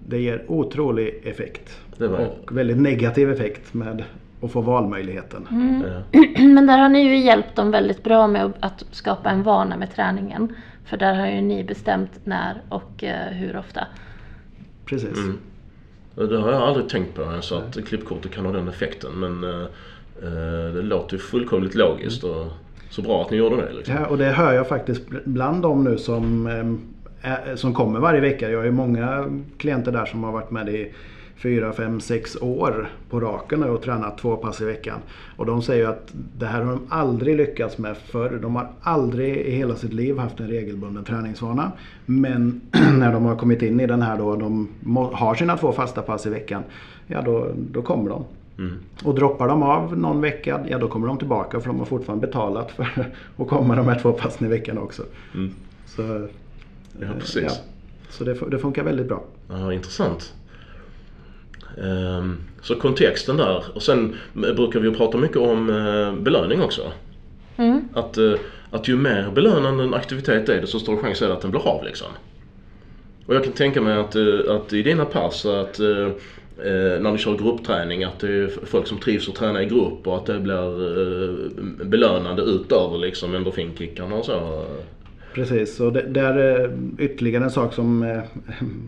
det 0.08 0.20
ger 0.20 0.46
otrolig 0.48 1.22
effekt. 1.24 1.80
Och 2.00 2.58
väldigt 2.58 2.78
negativ 2.78 3.32
effekt 3.32 3.74
med 3.74 4.04
att 4.42 4.52
få 4.52 4.62
valmöjligheten. 4.62 5.48
Mm. 5.52 6.54
Men 6.54 6.68
där 6.68 6.78
har 6.78 6.90
ni 6.90 7.04
ju 7.04 7.18
hjälpt 7.18 7.56
dem 7.56 7.72
väldigt 7.72 8.04
bra 8.04 8.28
med 8.28 8.54
att 8.60 8.86
skapa 8.92 9.30
en 9.30 9.44
vana 9.44 9.78
med 9.78 9.94
träningen. 9.96 10.56
För 10.86 10.98
där 10.98 11.14
har 11.14 11.28
ju 11.28 11.42
ni 11.42 11.64
bestämt 11.64 12.12
när 12.24 12.62
och 12.70 13.04
hur 13.32 13.58
ofta. 13.58 13.88
Precis. 14.86 15.18
Mm. 15.18 15.38
Det 16.16 16.38
har 16.38 16.52
jag 16.52 16.62
aldrig 16.62 16.90
tänkt 16.90 17.16
på 17.16 17.22
ens 17.22 17.52
att 17.52 17.86
klippkortet 17.88 18.32
kan 18.32 18.46
ha 18.46 18.52
den 18.52 18.68
effekten. 18.68 19.12
Men 19.12 19.44
uh, 19.44 19.66
det 20.74 20.82
låter 20.82 21.14
ju 21.14 21.20
fullkomligt 21.20 21.76
logiskt 21.76 22.24
och 22.24 22.48
så 22.94 23.02
bra 23.02 23.22
att 23.22 23.32
ni 23.32 23.38
gjorde 23.38 23.56
det. 23.56 23.74
Liksom. 23.74 23.96
Ja, 23.96 24.06
och 24.06 24.18
det 24.18 24.26
hör 24.26 24.54
jag 24.54 24.68
faktiskt 24.68 25.02
bland 25.26 25.62
dem 25.62 25.84
nu 25.84 25.98
som, 25.98 26.48
eh, 27.22 27.56
som 27.56 27.74
kommer 27.74 28.00
varje 28.00 28.22
vecka. 28.22 28.50
Jag 28.50 28.60
har 28.60 28.66
ju 28.66 28.72
många 28.72 29.26
klienter 29.58 29.92
där 29.92 30.06
som 30.06 30.24
har 30.24 30.32
varit 30.32 30.52
med 30.52 30.70
i 30.70 30.92
fyra, 31.36 31.74
fem, 31.74 32.00
sex 32.00 32.36
år 32.42 32.90
på 33.10 33.20
raken 33.20 33.60
nu 33.60 33.70
och 33.70 33.82
tränat 33.82 34.18
två 34.18 34.36
pass 34.36 34.62
i 34.62 34.66
veckan. 34.66 35.00
Och 35.38 35.46
de 35.46 35.62
säger 35.62 35.88
att 35.88 36.14
det 36.38 36.46
här 36.46 36.62
har 36.62 36.72
de 36.72 36.88
aldrig 36.90 37.38
lyckats 37.38 37.78
med 37.78 37.98
förr. 37.98 38.40
De 38.42 38.56
har 38.56 38.68
aldrig 38.82 39.38
i 39.38 39.52
hela 39.52 39.76
sitt 39.76 39.94
liv 39.94 40.18
haft 40.18 40.40
en 40.40 40.48
regelbunden 40.48 41.04
träningsvana. 41.04 41.72
Men 42.06 42.62
när 43.00 43.14
de 43.14 43.26
har 43.26 43.36
kommit 43.36 43.62
in 43.62 43.80
i 43.80 43.88
den 43.88 44.02
här 44.02 44.18
då, 44.18 44.26
och 44.26 44.38
de 44.38 44.68
har 45.14 45.36
sina 45.36 45.58
två 45.58 45.72
fasta 45.72 46.02
pass 46.02 46.26
i 46.26 46.30
veckan, 46.30 46.64
ja 47.08 47.22
då, 47.22 47.48
då 47.72 47.82
kommer 47.82 48.10
de. 48.10 48.26
Mm. 48.58 48.80
Och 49.04 49.16
droppar 49.16 49.48
de 49.48 49.64
av 49.64 49.98
någon 49.98 50.22
vecka, 50.22 50.66
ja 50.70 50.78
då 50.78 50.88
kommer 50.88 51.08
de 51.08 51.18
tillbaka 51.18 51.60
för 51.60 51.68
de 51.68 51.80
har 51.80 51.86
fortfarande 51.86 52.28
betalat 52.28 52.72
för 52.72 52.88
att 53.38 53.48
komma 53.48 53.76
de 53.76 53.88
här 53.88 54.00
två 54.00 54.12
passen 54.12 54.48
i 54.48 54.50
veckan 54.50 54.78
också. 54.78 55.04
Mm. 55.34 55.54
Så, 55.86 56.28
ja, 57.00 57.08
precis. 57.20 57.44
Ja, 57.44 57.52
så 58.10 58.24
det, 58.24 58.34
det 58.34 58.60
funkar 58.60 58.84
väldigt 58.84 59.08
bra. 59.08 59.24
Ja, 59.50 59.74
intressant. 59.74 60.34
Ehm, 61.78 62.38
så 62.62 62.76
kontexten 62.76 63.38
där. 63.38 63.64
Och 63.74 63.84
sen 63.84 64.16
brukar 64.34 64.80
vi 64.80 64.92
prata 64.92 65.18
mycket 65.18 65.38
om 65.38 65.70
eh, 65.70 66.24
belöning 66.24 66.62
också. 66.62 66.82
Mm. 67.58 67.82
Att, 67.94 68.18
eh, 68.18 68.34
att 68.72 68.88
ju 68.88 68.98
mer 68.98 69.32
belönande 69.36 69.84
en 69.84 69.94
aktivitet 69.94 70.50
är 70.50 70.62
desto 70.62 70.80
större 70.80 70.98
chans 70.98 71.22
är 71.22 71.28
det 71.28 71.34
att 71.34 71.42
den 71.42 71.52
blir 71.52 71.68
av 71.68 71.84
liksom. 71.84 72.08
Och 73.26 73.36
jag 73.36 73.44
kan 73.44 73.54
tänka 73.54 73.82
mig 73.82 73.98
att, 73.98 74.16
eh, 74.16 74.40
att 74.50 74.74
i 74.74 74.84
dina 74.84 75.06
pass 75.06 75.46
att 75.46 75.80
Eh, 76.58 77.02
när 77.02 77.12
ni 77.12 77.18
kör 77.18 77.38
gruppträning 77.38 78.04
att 78.04 78.20
det 78.20 78.28
är 78.28 78.66
folk 78.66 78.88
som 78.88 79.00
trivs 79.00 79.30
att 79.30 79.36
träna 79.36 79.64
i 79.64 79.66
grupp 79.66 80.08
och 80.08 80.18
att 80.18 80.26
det 80.26 80.40
blir 80.40 81.00
eh, 81.00 81.86
belönande 81.86 82.42
utöver 82.42 82.98
liksom 82.98 83.36
endorfinkickarna 83.36 84.16
och 84.16 84.26
så. 84.26 84.66
Precis, 85.34 85.80
och 85.80 85.94
det, 85.94 86.02
där 86.02 86.34
är 86.34 86.78
ytterligare 87.00 87.44
en 87.44 87.52
sak 87.52 87.74
som 87.74 88.04
eh, 88.04 88.22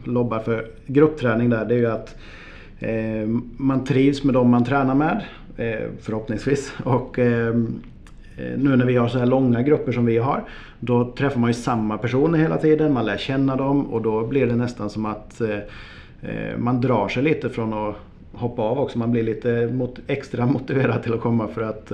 lobbar 0.06 0.40
för 0.40 0.68
gruppträning 0.86 1.50
där. 1.50 1.66
Det 1.66 1.76
är 1.76 1.80
ju 1.80 1.92
att 1.92 2.16
Eh, 2.80 3.28
man 3.58 3.84
trivs 3.84 4.24
med 4.24 4.34
dem 4.34 4.50
man 4.50 4.64
tränar 4.64 4.96
med 4.96 5.24
eh, 5.58 5.90
förhoppningsvis. 6.02 6.74
Och 6.84 7.20
eh, 7.20 7.56
nu 8.58 8.76
när 8.76 8.86
vi 8.86 8.96
har 8.96 9.08
så 9.08 9.18
här 9.18 9.26
långa 9.26 9.62
grupper 9.62 9.92
som 9.92 10.06
vi 10.06 10.18
har 10.18 10.44
då 10.80 11.14
träffar 11.18 11.40
man 11.40 11.50
ju 11.50 11.54
samma 11.54 11.98
personer 11.98 12.40
hela 12.40 12.58
tiden, 12.58 12.94
man 12.94 13.06
lär 13.06 13.18
känna 13.18 13.56
dem 13.56 13.86
och 13.86 14.02
då 14.02 14.28
blir 14.28 14.48
det 14.48 14.56
nästan 14.56 14.90
som 14.90 15.06
att 15.06 15.42
man 16.58 16.82
drar 16.82 17.08
sig 17.08 17.24
lite 17.24 17.50
från 17.50 17.74
att 17.74 17.96
hoppa 18.32 18.62
av 18.62 18.80
också. 18.80 19.00
Man 19.00 19.12
blir 19.12 19.24
lite 19.24 19.80
extra 20.08 20.46
motiverad 20.46 21.04
till 21.04 21.14
att 21.14 21.22
komma 21.22 21.48
för 21.48 21.62
att 21.62 21.92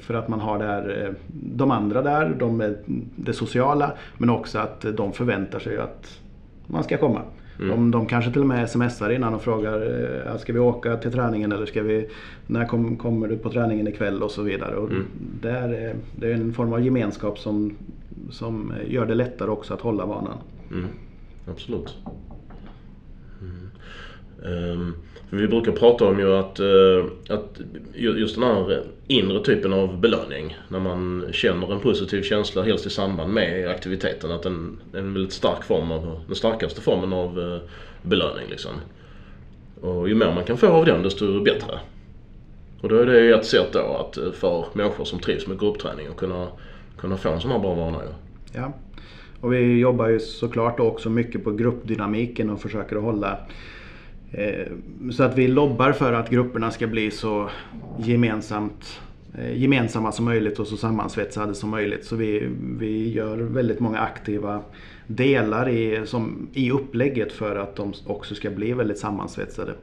för 0.00 0.14
att 0.14 0.28
man 0.28 0.40
har 0.40 0.58
där, 0.58 1.14
de 1.32 1.70
andra 1.70 2.02
där, 2.02 2.34
de 2.38 2.76
det 3.16 3.32
sociala 3.32 3.92
men 4.18 4.30
också 4.30 4.58
att 4.58 4.80
de 4.96 5.12
förväntar 5.12 5.58
sig 5.58 5.78
att 5.78 6.20
man 6.66 6.84
ska 6.84 6.96
komma. 6.96 7.22
Mm. 7.60 7.70
De, 7.70 7.90
de 7.90 8.06
kanske 8.06 8.32
till 8.32 8.40
och 8.40 8.46
med 8.46 8.70
smsar 8.70 9.10
innan 9.10 9.34
och 9.34 9.42
frågar 9.42 9.80
eh, 10.26 10.36
ska 10.36 10.52
vi 10.52 10.58
åka 10.58 10.96
till 10.96 11.12
träningen 11.12 11.52
eller 11.52 11.66
ska 11.66 11.82
vi, 11.82 12.08
när 12.46 12.66
kom, 12.66 12.96
kommer 12.96 13.28
du 13.28 13.38
på 13.38 13.50
träningen 13.50 13.88
ikväll 13.88 14.22
och 14.22 14.30
så 14.30 14.42
vidare. 14.42 14.76
Och 14.76 14.90
mm. 14.90 15.04
det, 15.42 15.50
är, 15.50 15.94
det 16.16 16.30
är 16.30 16.34
en 16.34 16.52
form 16.52 16.72
av 16.72 16.80
gemenskap 16.80 17.38
som, 17.38 17.76
som 18.30 18.72
gör 18.86 19.06
det 19.06 19.14
lättare 19.14 19.50
också 19.50 19.74
att 19.74 19.80
hålla 19.80 20.06
vanan. 20.06 20.38
Mm. 20.70 20.86
Absolut. 21.50 21.96
Ehm, 24.44 24.94
vi 25.30 25.48
brukar 25.48 25.72
prata 25.72 26.04
om 26.04 26.18
ju 26.18 26.34
att, 26.34 26.60
eh, 26.60 27.34
att 27.34 27.60
just 27.94 28.34
den 28.34 28.44
här 28.44 28.82
inre 29.06 29.44
typen 29.44 29.72
av 29.72 30.00
belöning, 30.00 30.56
när 30.68 30.80
man 30.80 31.26
känner 31.32 31.72
en 31.72 31.80
positiv 31.80 32.22
känsla 32.22 32.62
helst 32.62 32.86
i 32.86 32.90
samband 32.90 33.32
med 33.32 33.68
aktiviteten, 33.68 34.32
att 34.32 34.42
den 34.42 34.80
är 34.92 34.98
en 34.98 35.14
väldigt 35.14 35.32
stark 35.32 35.64
form 35.64 35.92
av, 35.92 36.20
den 36.26 36.36
starkaste 36.36 36.80
formen 36.80 37.12
av 37.12 37.40
eh, 37.40 37.60
belöning 38.02 38.46
liksom. 38.50 38.72
Och 39.80 40.08
ju 40.08 40.14
mer 40.14 40.34
man 40.34 40.44
kan 40.44 40.56
få 40.56 40.66
av 40.66 40.84
den 40.84 41.02
desto 41.02 41.42
bättre. 41.42 41.80
Och 42.80 42.88
då 42.88 42.96
är 42.96 43.06
det 43.06 43.20
ju 43.20 43.34
ett 43.34 43.46
sätt 43.46 43.72
då 43.72 43.78
att 43.78 44.16
eh, 44.16 44.32
för 44.32 44.64
människor 44.72 45.04
som 45.04 45.18
trivs 45.18 45.46
med 45.46 45.60
gruppträning 45.60 46.06
att 46.06 46.16
kunna, 46.16 46.48
kunna 46.98 47.16
få 47.16 47.28
en 47.28 47.40
sån 47.40 47.50
här 47.50 47.58
bra 47.58 47.74
vana. 47.74 47.98
Ja. 48.52 48.72
Och 49.40 49.52
vi 49.52 49.78
jobbar 49.78 50.08
ju 50.08 50.20
såklart 50.20 50.80
också 50.80 51.10
mycket 51.10 51.44
på 51.44 51.52
gruppdynamiken 51.52 52.50
och 52.50 52.60
försöker 52.60 52.96
att 52.96 53.02
hålla 53.02 53.38
så 55.12 55.22
att 55.22 55.38
vi 55.38 55.48
lobbar 55.48 55.92
för 55.92 56.12
att 56.12 56.30
grupperna 56.30 56.70
ska 56.70 56.86
bli 56.86 57.10
så 57.10 57.50
gemensamt, 57.98 59.00
eh, 59.38 59.58
gemensamma 59.62 60.12
som 60.12 60.24
möjligt 60.24 60.58
och 60.58 60.66
så 60.66 60.76
sammansvetsade 60.76 61.54
som 61.54 61.70
möjligt. 61.70 62.04
Så 62.04 62.16
vi, 62.16 62.48
vi 62.78 63.12
gör 63.12 63.36
väldigt 63.36 63.80
många 63.80 63.98
aktiva 63.98 64.62
delar 65.06 65.68
i, 65.68 66.06
som, 66.06 66.48
i 66.52 66.70
upplägget 66.70 67.32
för 67.32 67.56
att 67.56 67.76
de 67.76 67.92
också 68.06 68.34
ska 68.34 68.50
bli 68.50 68.72
väldigt 68.72 68.98
sammansvetsade. 68.98 69.74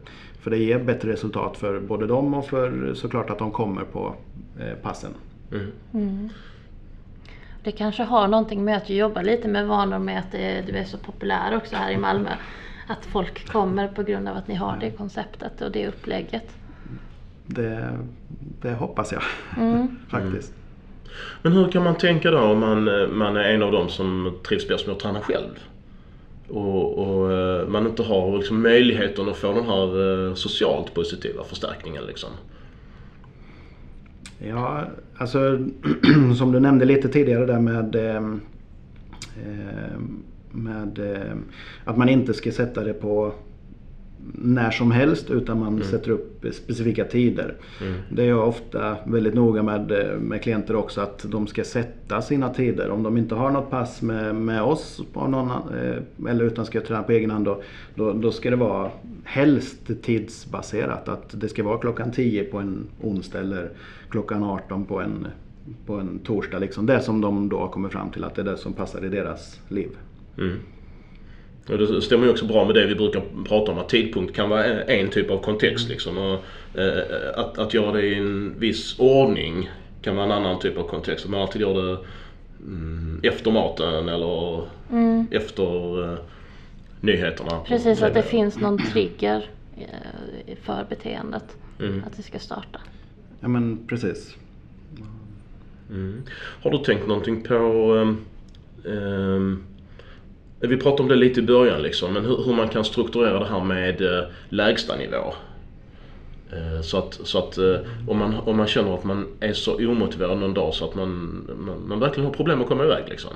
För 0.42 0.52
det 0.52 0.58
ger 0.58 0.80
bättre 0.80 1.12
resultat 1.12 1.58
för 1.58 1.80
både 1.80 2.08
dem 2.08 2.34
och 2.34 2.46
för 2.46 2.94
såklart 2.94 3.30
att 3.30 3.40
de 3.40 3.52
kommer 3.52 3.84
på 3.84 4.16
eh, 4.60 4.74
passen. 4.82 5.12
Mm. 5.52 5.72
Mm. 5.94 6.30
Det 7.64 7.72
kanske 7.72 8.04
har 8.04 8.28
någonting 8.28 8.64
med 8.64 8.78
att 8.78 8.86
du 8.86 8.94
jobbar 8.94 9.24
lite 9.24 9.48
med 9.48 9.68
vanor 9.68 10.00
med 10.00 10.20
att 10.20 10.32
det, 10.32 10.64
du 10.68 10.78
är 10.78 10.84
så 10.84 10.98
populär 10.98 11.58
också 11.58 11.76
här 11.76 11.92
i 11.92 11.98
Malmö 11.98 12.30
att 12.88 13.06
folk 13.06 13.48
kommer 13.48 13.88
på 13.88 14.04
grund 14.04 14.28
av 14.28 14.38
att 14.38 14.48
ni 14.48 14.56
har 14.56 14.78
det 14.82 14.92
konceptet 14.92 15.62
och 15.62 15.72
det 15.72 15.88
upplägget. 15.88 16.56
Det, 17.46 17.98
det 18.62 18.74
hoppas 18.74 19.12
jag 19.12 19.24
mm. 19.58 19.88
faktiskt. 20.10 20.50
Mm. 20.50 20.64
Men 21.42 21.52
hur 21.52 21.72
kan 21.72 21.84
man 21.84 21.96
tänka 21.96 22.32
då 22.32 22.40
om 22.40 22.60
man, 22.60 22.84
man 23.18 23.38
är 23.38 23.44
en 23.44 23.64
av 23.64 23.72
dem 23.72 23.90
som 23.90 24.38
trivs 24.48 24.68
bäst 24.68 24.88
med 24.88 24.96
att 24.96 25.00
träna 25.02 25.22
själv? 25.22 25.60
Och, 26.50 26.98
och 26.98 27.32
eh, 27.32 27.68
man 27.68 27.88
inte 27.88 28.04
har 28.04 28.38
liksom 28.38 28.62
möjligheten 28.62 29.30
att 29.30 29.38
få 29.38 29.54
den 29.54 29.66
här 29.66 30.28
eh, 30.28 30.34
socialt 30.34 30.94
positiva 30.94 31.44
förstärkningen 31.44 32.04
liksom? 32.04 32.30
Ja, 34.40 34.86
alltså 35.18 35.60
som 36.38 36.52
du 36.52 36.60
nämnde 36.60 36.86
lite 36.86 37.10
tidigare 37.10 37.46
där 37.46 37.60
med 37.60 37.96
eh, 37.96 38.16
eh 39.46 40.00
med 40.52 41.00
eh, 41.00 41.38
att 41.86 41.98
man 41.98 42.10
inte 42.10 42.34
ska 42.34 42.52
sätta 42.52 42.84
det 42.84 42.94
på 42.94 43.34
när 44.34 44.72
som 44.72 44.92
helst 44.92 45.30
utan 45.30 45.60
man 45.60 45.74
mm. 45.74 45.84
sätter 45.84 46.12
upp 46.12 46.46
specifika 46.54 47.06
tider. 47.06 47.56
Mm. 47.82 47.94
Det 48.10 48.24
är 48.24 48.28
jag 48.28 48.48
ofta 48.48 48.98
väldigt 49.06 49.34
noga 49.34 49.64
med, 49.64 49.92
eh, 49.92 50.20
med 50.20 50.42
klienter 50.42 50.76
också 50.76 51.02
att 51.02 51.26
de 51.28 51.48
ska 51.48 51.64
sätta 51.64 52.22
sina 52.22 52.54
tider. 52.54 52.90
Om 52.90 53.04
de 53.04 53.18
inte 53.18 53.36
har 53.36 53.52
något 53.52 53.70
pass 53.70 54.02
med, 54.02 54.36
med 54.36 54.62
oss 54.62 55.02
på 55.14 55.28
någon, 55.28 55.52
eh, 55.52 56.30
eller 56.30 56.46
utan 56.46 56.66
ska 56.66 56.82
träna 56.82 57.04
på 57.04 57.12
egen 57.12 57.32
hand 57.32 57.46
då, 57.46 57.62
då, 57.96 58.14
då, 58.14 58.32
ska 58.32 58.50
det 58.50 58.56
vara 58.56 58.92
helst 59.24 59.92
tidsbaserat. 60.02 61.10
Att 61.10 61.42
det 61.42 61.50
ska 61.50 61.64
vara 61.64 61.78
klockan 61.78 62.12
10 62.12 62.44
på 62.44 62.58
en 62.58 62.88
onsdag 63.02 63.40
eller 63.40 63.70
klockan 64.10 64.44
18 64.44 64.86
på 64.86 65.02
en, 65.02 65.28
på 65.86 65.94
en 65.94 66.20
torsdag. 66.20 66.60
Liksom. 66.60 66.86
Det 66.86 67.02
som 67.02 67.22
de 67.22 67.50
då 67.50 67.68
kommit 67.68 67.92
fram 67.92 68.10
till 68.10 68.24
att 68.24 68.36
det 68.36 68.42
är 68.42 68.46
det 68.46 68.58
som 68.58 68.74
passar 68.74 69.06
i 69.06 69.10
deras 69.10 69.60
liv. 69.68 69.90
Mm. 70.38 70.60
Och 71.70 71.78
det 71.78 72.02
stämmer 72.02 72.26
ju 72.26 72.32
också 72.32 72.46
bra 72.46 72.66
med 72.66 72.76
det 72.76 72.86
vi 72.86 72.96
brukar 72.96 73.22
prata 73.48 73.72
om 73.72 73.78
att 73.78 73.90
tidpunkt 73.90 74.36
kan 74.36 74.50
vara 74.50 74.84
en 74.84 75.10
typ 75.10 75.32
av 75.32 75.38
kontext 75.38 75.86
mm. 75.86 75.92
liksom. 75.92 76.18
Och, 76.18 76.40
eh, 76.80 77.04
att, 77.36 77.58
att 77.58 77.74
göra 77.74 77.92
det 77.92 78.06
i 78.06 78.16
en 78.16 78.60
viss 78.60 79.00
ordning 79.00 79.70
kan 80.02 80.16
vara 80.16 80.26
en 80.26 80.32
annan 80.32 80.60
typ 80.60 80.78
av 80.78 80.88
kontext. 80.88 81.26
Att 81.26 81.32
man 81.32 81.42
alltid 81.42 81.62
gör 81.62 81.74
det 81.74 81.98
mm, 82.60 83.20
efter 83.24 83.52
maten 83.52 84.10
eller 84.10 84.64
mm. 84.92 85.28
efter 85.32 86.04
eh, 86.04 86.20
nyheterna. 87.02 87.60
Precis, 87.66 88.02
att 88.02 88.14
det 88.14 88.24
finns 88.24 88.60
någon 88.60 88.78
trigger 88.78 89.46
eh, 89.78 90.56
för 90.62 90.86
beteendet. 90.90 91.58
Mm. 91.80 92.04
Att 92.08 92.18
det 92.18 92.24
ska 92.24 92.40
starta. 92.40 92.80
Ja 93.40 93.48
men 93.48 93.88
precis. 93.88 94.36
Mm. 95.90 96.24
Har 96.62 96.72
du 96.72 96.78
tänkt 96.78 97.08
någonting 97.08 97.44
på 97.44 97.56
um, 97.94 98.26
um, 98.84 99.64
vi 100.60 100.78
pratade 100.78 101.04
om 101.04 101.10
det 101.10 101.16
lite 101.16 101.40
i 101.40 101.44
början 101.44 101.82
liksom, 101.82 102.14
men 102.14 102.26
hur, 102.26 102.44
hur 102.46 102.54
man 102.54 102.68
kan 102.68 102.86
strukturera 102.86 103.40
det 103.40 103.46
här 103.46 103.64
med 103.64 104.02
eh, 104.02 104.24
lägstanivå. 104.50 105.34
Eh, 106.52 106.82
så 106.82 106.98
att, 106.98 107.20
så 107.24 107.38
att 107.38 107.58
eh, 107.58 107.76
om, 108.08 108.18
man, 108.18 108.36
om 108.36 108.58
man 108.58 108.68
känner 108.68 108.94
att 108.94 109.04
man 109.04 109.28
är 109.40 109.54
så 109.54 109.76
omotiverad 109.76 110.38
någon 110.38 110.54
dag 110.54 110.74
så 110.74 110.86
att 110.86 110.96
man, 110.96 111.10
man, 111.60 111.88
man 111.88 112.00
verkligen 112.00 112.26
har 112.26 112.34
problem 112.34 112.62
att 112.62 112.68
komma 112.68 112.84
iväg 112.84 113.04
liksom. 113.10 113.32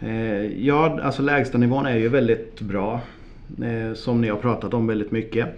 Eh, 0.00 0.66
ja, 0.66 1.00
alltså 1.02 1.22
lägstanivån 1.22 1.86
är 1.86 1.96
ju 1.96 2.08
väldigt 2.08 2.60
bra. 2.60 3.00
Eh, 3.62 3.94
som 3.94 4.20
ni 4.20 4.28
har 4.28 4.36
pratat 4.36 4.74
om 4.74 4.86
väldigt 4.86 5.10
mycket. 5.10 5.48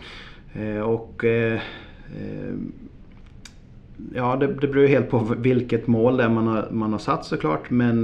Eh, 0.54 0.80
och 0.80 1.24
eh, 1.24 1.60
Ja, 4.14 4.36
det, 4.36 4.46
det 4.46 4.66
beror 4.66 4.86
helt 4.86 5.10
på 5.10 5.18
vilket 5.38 5.86
mål 5.86 6.16
det 6.16 6.24
är 6.24 6.28
man 6.28 6.46
har, 6.46 6.68
man 6.70 6.92
har 6.92 6.98
satt 6.98 7.24
såklart. 7.24 7.70
Men 7.70 8.02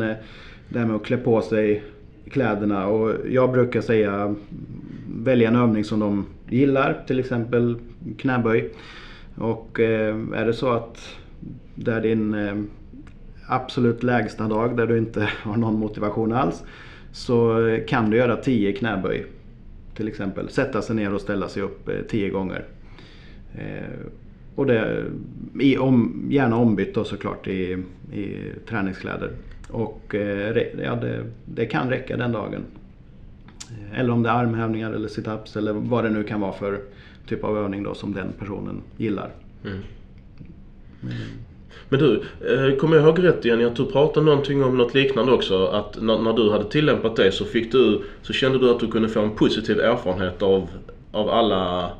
det 0.68 0.78
här 0.78 0.86
med 0.86 0.96
att 0.96 1.04
klä 1.04 1.16
på 1.16 1.42
sig 1.42 1.82
kläderna 2.30 2.86
och 2.86 3.14
jag 3.30 3.52
brukar 3.52 3.80
säga 3.80 4.34
välja 5.08 5.48
en 5.48 5.56
övning 5.56 5.84
som 5.84 6.00
de 6.00 6.26
gillar, 6.48 7.04
till 7.06 7.20
exempel 7.20 7.78
knäböj. 8.18 8.70
Och 9.34 9.80
eh, 9.80 10.16
är 10.34 10.46
det 10.46 10.52
så 10.52 10.70
att 10.72 11.16
det 11.74 11.92
är 11.92 12.00
din 12.00 12.34
eh, 12.34 12.54
absolut 13.48 14.02
lägsta 14.02 14.48
dag 14.48 14.76
där 14.76 14.86
du 14.86 14.98
inte 14.98 15.20
har 15.42 15.56
någon 15.56 15.78
motivation 15.78 16.32
alls 16.32 16.64
så 17.12 17.58
kan 17.88 18.10
du 18.10 18.16
göra 18.16 18.36
10 18.36 18.72
knäböj. 18.72 19.26
Till 19.94 20.08
exempel 20.08 20.48
sätta 20.48 20.82
sig 20.82 20.96
ner 20.96 21.14
och 21.14 21.20
ställa 21.20 21.48
sig 21.48 21.62
upp 21.62 21.90
10 22.08 22.26
eh, 22.26 22.32
gånger. 22.32 22.64
Eh, 23.54 24.06
och 24.56 24.66
det, 24.66 25.04
i, 25.60 25.78
om, 25.78 26.26
gärna 26.30 26.56
ombytt 26.56 26.94
då 26.94 27.04
såklart 27.04 27.46
i, 27.46 27.84
i 28.12 28.36
träningskläder. 28.68 29.30
Och 29.68 30.14
ja, 30.84 30.94
det, 30.94 31.24
det 31.44 31.66
kan 31.66 31.90
räcka 31.90 32.16
den 32.16 32.32
dagen. 32.32 32.62
Eller 33.94 34.10
om 34.10 34.22
det 34.22 34.28
är 34.28 34.34
armhävningar 34.34 34.92
eller 34.92 35.08
situps 35.08 35.56
eller 35.56 35.72
vad 35.72 36.04
det 36.04 36.10
nu 36.10 36.22
kan 36.22 36.40
vara 36.40 36.52
för 36.52 36.80
typ 37.28 37.44
av 37.44 37.58
övning 37.58 37.82
då 37.82 37.94
som 37.94 38.12
den 38.12 38.32
personen 38.38 38.82
gillar. 38.96 39.30
Mm. 39.64 39.78
Mm. 41.02 41.14
Men 41.88 42.00
du, 42.00 42.22
eh, 42.40 42.76
kommer 42.76 42.96
jag 42.96 43.04
ihåg 43.04 43.24
rätt 43.24 43.44
Jenny 43.44 43.64
att 43.64 43.76
du 43.76 43.86
pratade 43.86 44.26
någonting 44.26 44.64
om 44.64 44.76
något 44.76 44.94
liknande 44.94 45.32
också? 45.32 45.66
Att 45.66 46.02
när, 46.02 46.18
när, 46.18 46.32
du 46.32 46.50
hade 46.50 46.70
tillämpat 46.70 47.16
det 47.16 47.32
så 47.32 47.44
fick 47.44 47.72
du, 47.72 48.02
så 48.22 48.32
kände 48.32 48.58
du 48.58 48.70
att 48.70 48.80
du 48.80 48.86
kunde 48.86 49.08
få 49.08 49.20
en 49.20 49.30
positiv 49.30 49.80
erfarenhet 49.80 50.42
av, 50.42 50.68
av 51.12 51.30
alla 51.30 51.90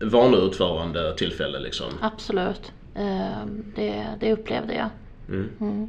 vaneutförande 0.00 1.16
tillfällen 1.16 1.62
liksom? 1.62 1.86
Absolut. 2.00 2.72
Eh, 2.94 3.46
det, 3.76 4.06
det 4.20 4.32
upplevde 4.32 4.74
jag. 4.74 4.88
Mm. 5.28 5.50
Mm. 5.60 5.88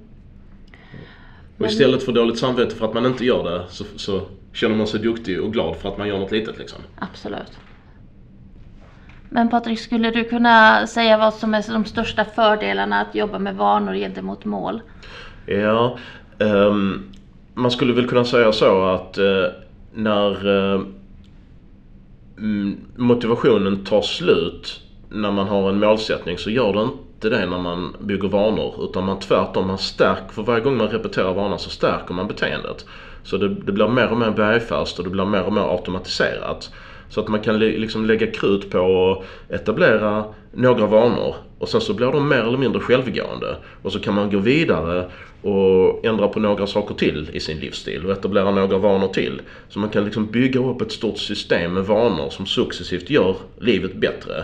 Och 1.58 1.66
istället 1.66 2.04
för 2.04 2.12
dåligt 2.12 2.40
samvete 2.40 2.76
för 2.76 2.86
att 2.86 2.94
man 2.94 3.06
inte 3.06 3.26
gör 3.26 3.44
det 3.44 3.64
så, 3.70 3.84
så 3.96 4.22
känner 4.54 4.76
man 4.76 4.88
sig 4.88 5.00
duktig 5.00 5.42
och 5.42 5.54
glad 5.54 5.78
för 5.78 5.90
att 5.90 5.98
man 5.98 6.08
gör 6.08 6.20
något 6.20 6.32
litet 6.32 6.58
liksom. 6.58 6.80
Absolut. 7.00 7.58
Men 9.30 9.50
Patrik, 9.50 9.80
skulle 9.80 10.12
du 10.12 10.24
kunna 10.24 10.88
säga 10.88 11.18
vad 11.18 11.34
som 11.34 11.54
är 11.54 11.74
de 11.74 11.86
största 11.86 12.26
fördelarna 12.26 13.02
att 13.02 13.16
jobba 13.16 13.40
med 13.40 13.56
vanor 13.56 13.94
gentemot 13.94 14.46
mål? 14.46 14.82
Ja, 15.46 15.98
um, 16.38 17.12
man 17.54 17.72
skulle 17.72 17.94
väl 17.94 18.08
kunna 18.08 18.26
säga 18.26 18.52
så 18.52 18.86
att 18.86 19.18
uh, 19.18 19.46
när 19.94 20.48
uh, 20.48 20.86
Mm, 22.38 22.78
motivationen 22.96 23.84
tar 23.86 24.02
slut 24.02 24.82
när 25.10 25.32
man 25.32 25.48
har 25.48 25.70
en 25.70 25.80
målsättning 25.80 26.38
så 26.38 26.50
gör 26.50 26.74
det 26.74 26.82
inte 26.82 27.30
det 27.30 27.46
när 27.46 27.58
man 27.58 27.96
bygger 28.00 28.28
vanor. 28.28 28.84
Utan 28.90 29.06
man 29.06 29.20
tvärtom, 29.20 29.68
man 29.68 29.78
stärker, 29.78 30.34
för 30.34 30.44
varje 30.44 30.64
gång 30.64 30.78
man 30.78 30.88
repeterar 30.88 31.34
vanan 31.34 31.60
så 31.60 31.70
stärker 31.70 32.14
man 32.14 32.28
beteendet. 32.28 32.86
Så 33.24 33.38
det, 33.38 33.50
det 33.50 33.72
blir 33.72 33.88
mer 33.88 34.12
och 34.12 34.18
mer 34.18 34.32
bergfast 34.32 35.00
och 35.00 35.04
det 35.04 35.12
blir 35.12 35.26
mer 35.26 35.44
och 35.44 35.54
mer 35.54 35.72
automatiserat. 35.72 36.72
Så 37.10 37.22
att 37.22 37.28
man 37.28 37.40
kan 37.40 37.60
liksom 37.60 38.06
lägga 38.06 38.28
krut 38.28 38.70
på 38.70 39.12
att 39.12 39.54
etablera 39.54 40.26
några 40.54 40.86
vanor 40.86 41.36
och 41.60 41.70
sen 41.70 41.82
så 41.82 41.94
blir 41.94 42.08
de 42.08 42.30
mer 42.30 42.44
eller 42.44 42.58
mindre 42.58 42.82
självgående. 42.82 43.58
Och 43.82 43.92
så 43.92 44.00
kan 44.00 44.14
man 44.14 44.32
gå 44.32 44.38
vidare 44.38 45.10
och 45.42 46.06
ändra 46.06 46.28
på 46.28 46.40
några 46.40 46.68
saker 46.68 46.96
till 46.96 47.30
i 47.34 47.40
sin 47.40 47.60
livsstil 47.60 48.06
och 48.06 48.12
etablera 48.12 48.52
några 48.52 48.78
vanor 48.78 49.08
till. 49.08 49.42
Så 49.70 49.80
man 49.80 49.90
kan 49.90 50.06
liksom 50.06 50.26
bygga 50.32 50.60
upp 50.60 50.82
ett 50.82 50.92
stort 50.92 51.18
system 51.18 51.74
med 51.74 51.84
vanor 51.86 52.30
som 52.30 52.46
successivt 52.46 53.10
gör 53.10 53.36
livet 53.60 53.96
bättre. 53.96 54.44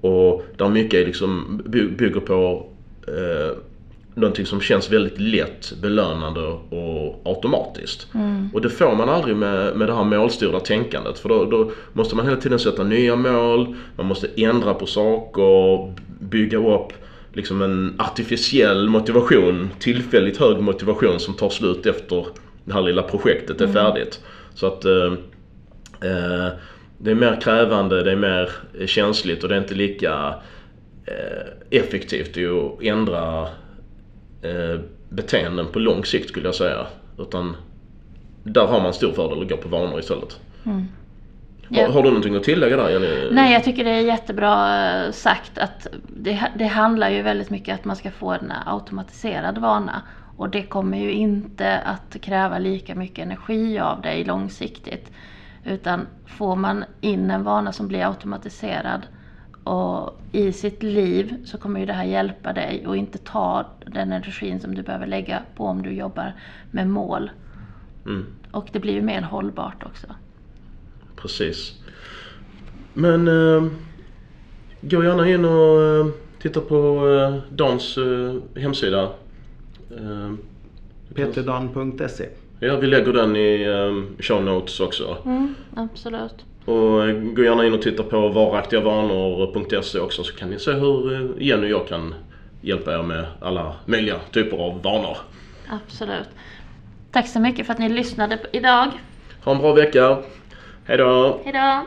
Och 0.00 0.44
där 0.56 0.68
mycket 0.68 1.06
liksom 1.06 1.62
bygger 1.96 2.20
på 2.20 2.66
eh, 3.08 3.56
någonting 4.14 4.46
som 4.46 4.60
känns 4.60 4.92
väldigt 4.92 5.20
lätt, 5.20 5.72
belönande 5.82 6.40
och 6.46 7.22
automatiskt. 7.24 8.08
Mm. 8.14 8.50
Och 8.54 8.60
det 8.60 8.70
får 8.70 8.94
man 8.94 9.08
aldrig 9.08 9.36
med, 9.36 9.76
med 9.76 9.88
det 9.88 9.94
här 9.94 10.04
målstyrda 10.04 10.60
tänkandet. 10.60 11.18
För 11.18 11.28
då, 11.28 11.44
då, 11.44 11.70
måste 11.92 12.16
man 12.16 12.24
hela 12.24 12.40
tiden 12.40 12.58
sätta 12.58 12.84
nya 12.84 13.16
mål, 13.16 13.76
man 13.96 14.06
måste 14.06 14.28
ändra 14.36 14.74
på 14.74 14.86
saker, 14.86 15.94
bygga 16.20 16.58
upp 16.58 16.92
liksom 17.32 17.62
en 17.62 17.94
artificiell 17.98 18.88
motivation, 18.88 19.70
tillfälligt 19.78 20.36
hög 20.36 20.60
motivation 20.60 21.20
som 21.20 21.34
tar 21.34 21.50
slut 21.50 21.86
efter 21.86 22.26
det 22.64 22.72
här 22.72 22.82
lilla 22.82 23.02
projektet 23.02 23.60
är 23.60 23.64
mm. 23.64 23.74
färdigt. 23.74 24.20
Så 24.54 24.66
att 24.66 24.84
eh, 24.84 25.12
eh, 26.00 26.48
det 26.98 27.10
är 27.10 27.14
mer 27.14 27.40
krävande, 27.40 28.02
det 28.02 28.12
är 28.12 28.16
mer 28.16 28.50
känsligt 28.86 29.42
och 29.42 29.48
det 29.48 29.54
är 29.54 29.58
inte 29.58 29.74
lika 29.74 30.34
eh, 31.06 31.78
effektivt 31.78 32.36
att 32.36 32.82
ändra 32.82 33.48
eh, 34.42 34.80
beteenden 35.08 35.66
på 35.72 35.78
lång 35.78 36.04
sikt 36.04 36.28
skulle 36.28 36.48
jag 36.48 36.54
säga. 36.54 36.86
Utan 37.18 37.56
där 38.42 38.66
har 38.66 38.80
man 38.80 38.94
stor 38.94 39.12
fördel 39.12 39.42
att 39.42 39.48
gå 39.48 39.56
på 39.56 39.68
vanor 39.68 40.00
istället. 40.00 40.40
Mm. 40.64 40.88
Ja. 41.68 41.86
Har, 41.86 41.92
har, 41.92 42.02
du 42.02 42.08
någonting 42.08 42.36
att 42.36 42.44
tillägga 42.44 42.76
där 42.76 42.90
Jenny? 42.90 43.30
Nej, 43.30 43.52
jag 43.52 43.64
tycker 43.64 43.84
det 43.84 43.90
är 43.90 44.00
jättebra 44.00 44.84
eh, 45.04 45.12
sagt 45.12 45.58
att 45.58 45.86
det, 46.16 46.42
det 46.58 46.66
handlar 46.66 47.10
ju 47.10 47.22
väldigt 47.22 47.50
mycket 47.50 47.74
att 47.74 47.84
man 47.84 47.96
ska 47.96 48.10
få 48.10 48.30
en 48.30 48.52
automatiserad 48.66 49.58
vana. 49.58 50.02
Och 50.36 50.50
det 50.50 50.62
kommer 50.62 50.98
ju 50.98 51.12
inte 51.12 51.78
att 51.78 52.20
kräva 52.20 52.58
lika 52.58 52.94
mycket 52.94 53.24
energi 53.24 53.78
av 53.78 54.02
dig 54.02 54.24
långsiktigt. 54.24 55.12
Utan 55.64 56.06
får 56.26 56.56
man 56.56 56.84
in 57.00 57.30
en 57.30 57.44
vana 57.44 57.72
som 57.72 57.88
blir 57.88 58.08
automatiserad 58.08 59.06
och 59.64 60.20
i 60.32 60.52
sitt 60.52 60.82
liv 60.82 61.34
så 61.44 61.58
kommer 61.58 61.80
ju 61.80 61.86
det 61.86 61.92
här 61.92 62.04
hjälpa 62.04 62.52
dig 62.52 62.86
och 62.86 62.96
inte 62.96 63.18
ta 63.18 63.66
den 63.86 64.12
energin 64.12 64.60
som 64.60 64.74
du 64.74 64.82
behöver 64.82 65.06
lägga 65.06 65.42
på 65.56 65.64
om 65.64 65.82
du 65.82 65.92
jobbar 65.92 66.34
med 66.70 66.88
mål. 66.88 67.30
Mm. 68.06 68.26
Och 68.50 68.68
det 68.72 68.80
blir 68.80 68.92
ju 68.92 69.02
mer 69.02 69.22
hållbart 69.22 69.84
också. 69.86 70.06
Precis. 71.16 71.74
Men 72.94 73.28
äh, 73.28 73.70
gå 74.80 75.04
gärna 75.04 75.28
in 75.28 75.44
och 75.44 75.82
äh, 75.82 76.06
titta 76.38 76.60
på 76.60 77.08
äh, 77.08 77.54
Dans 77.56 77.96
äh, 77.98 78.60
hemsida. 78.62 79.02
Äh, 79.90 80.32
Peterdan.se 81.14 82.28
Ja, 82.60 82.76
vi 82.76 82.86
lägger 82.86 83.12
den 83.12 83.36
i 83.36 83.68
um, 83.68 84.16
show 84.18 84.44
notes 84.44 84.80
också. 84.80 85.16
Mm, 85.24 85.54
absolut. 85.76 86.44
Och 86.64 87.08
eh, 87.08 87.14
gå 87.14 87.42
gärna 87.42 87.66
in 87.66 87.74
och 87.74 87.82
titta 87.82 88.02
på 88.02 88.28
varaktigavanor.se 88.28 89.98
också 89.98 90.24
så 90.24 90.34
kan 90.34 90.50
ni 90.50 90.58
se 90.58 90.72
hur 90.72 91.14
eh, 91.14 91.46
Jenny 91.46 91.66
och 91.66 91.70
jag 91.70 91.88
kan 91.88 92.14
hjälpa 92.60 92.94
er 92.94 93.02
med 93.02 93.26
alla 93.40 93.74
möjliga 93.86 94.18
typer 94.32 94.56
av 94.56 94.82
vanor. 94.82 95.16
Absolut. 95.68 96.28
Tack 97.12 97.28
så 97.28 97.40
mycket 97.40 97.66
för 97.66 97.72
att 97.72 97.78
ni 97.78 97.88
lyssnade 97.88 98.38
idag. 98.52 98.90
Ha 99.44 99.52
en 99.52 99.58
bra 99.58 99.72
vecka. 99.72 100.18
Hejdå! 100.84 101.40
Hejdå! 101.44 101.86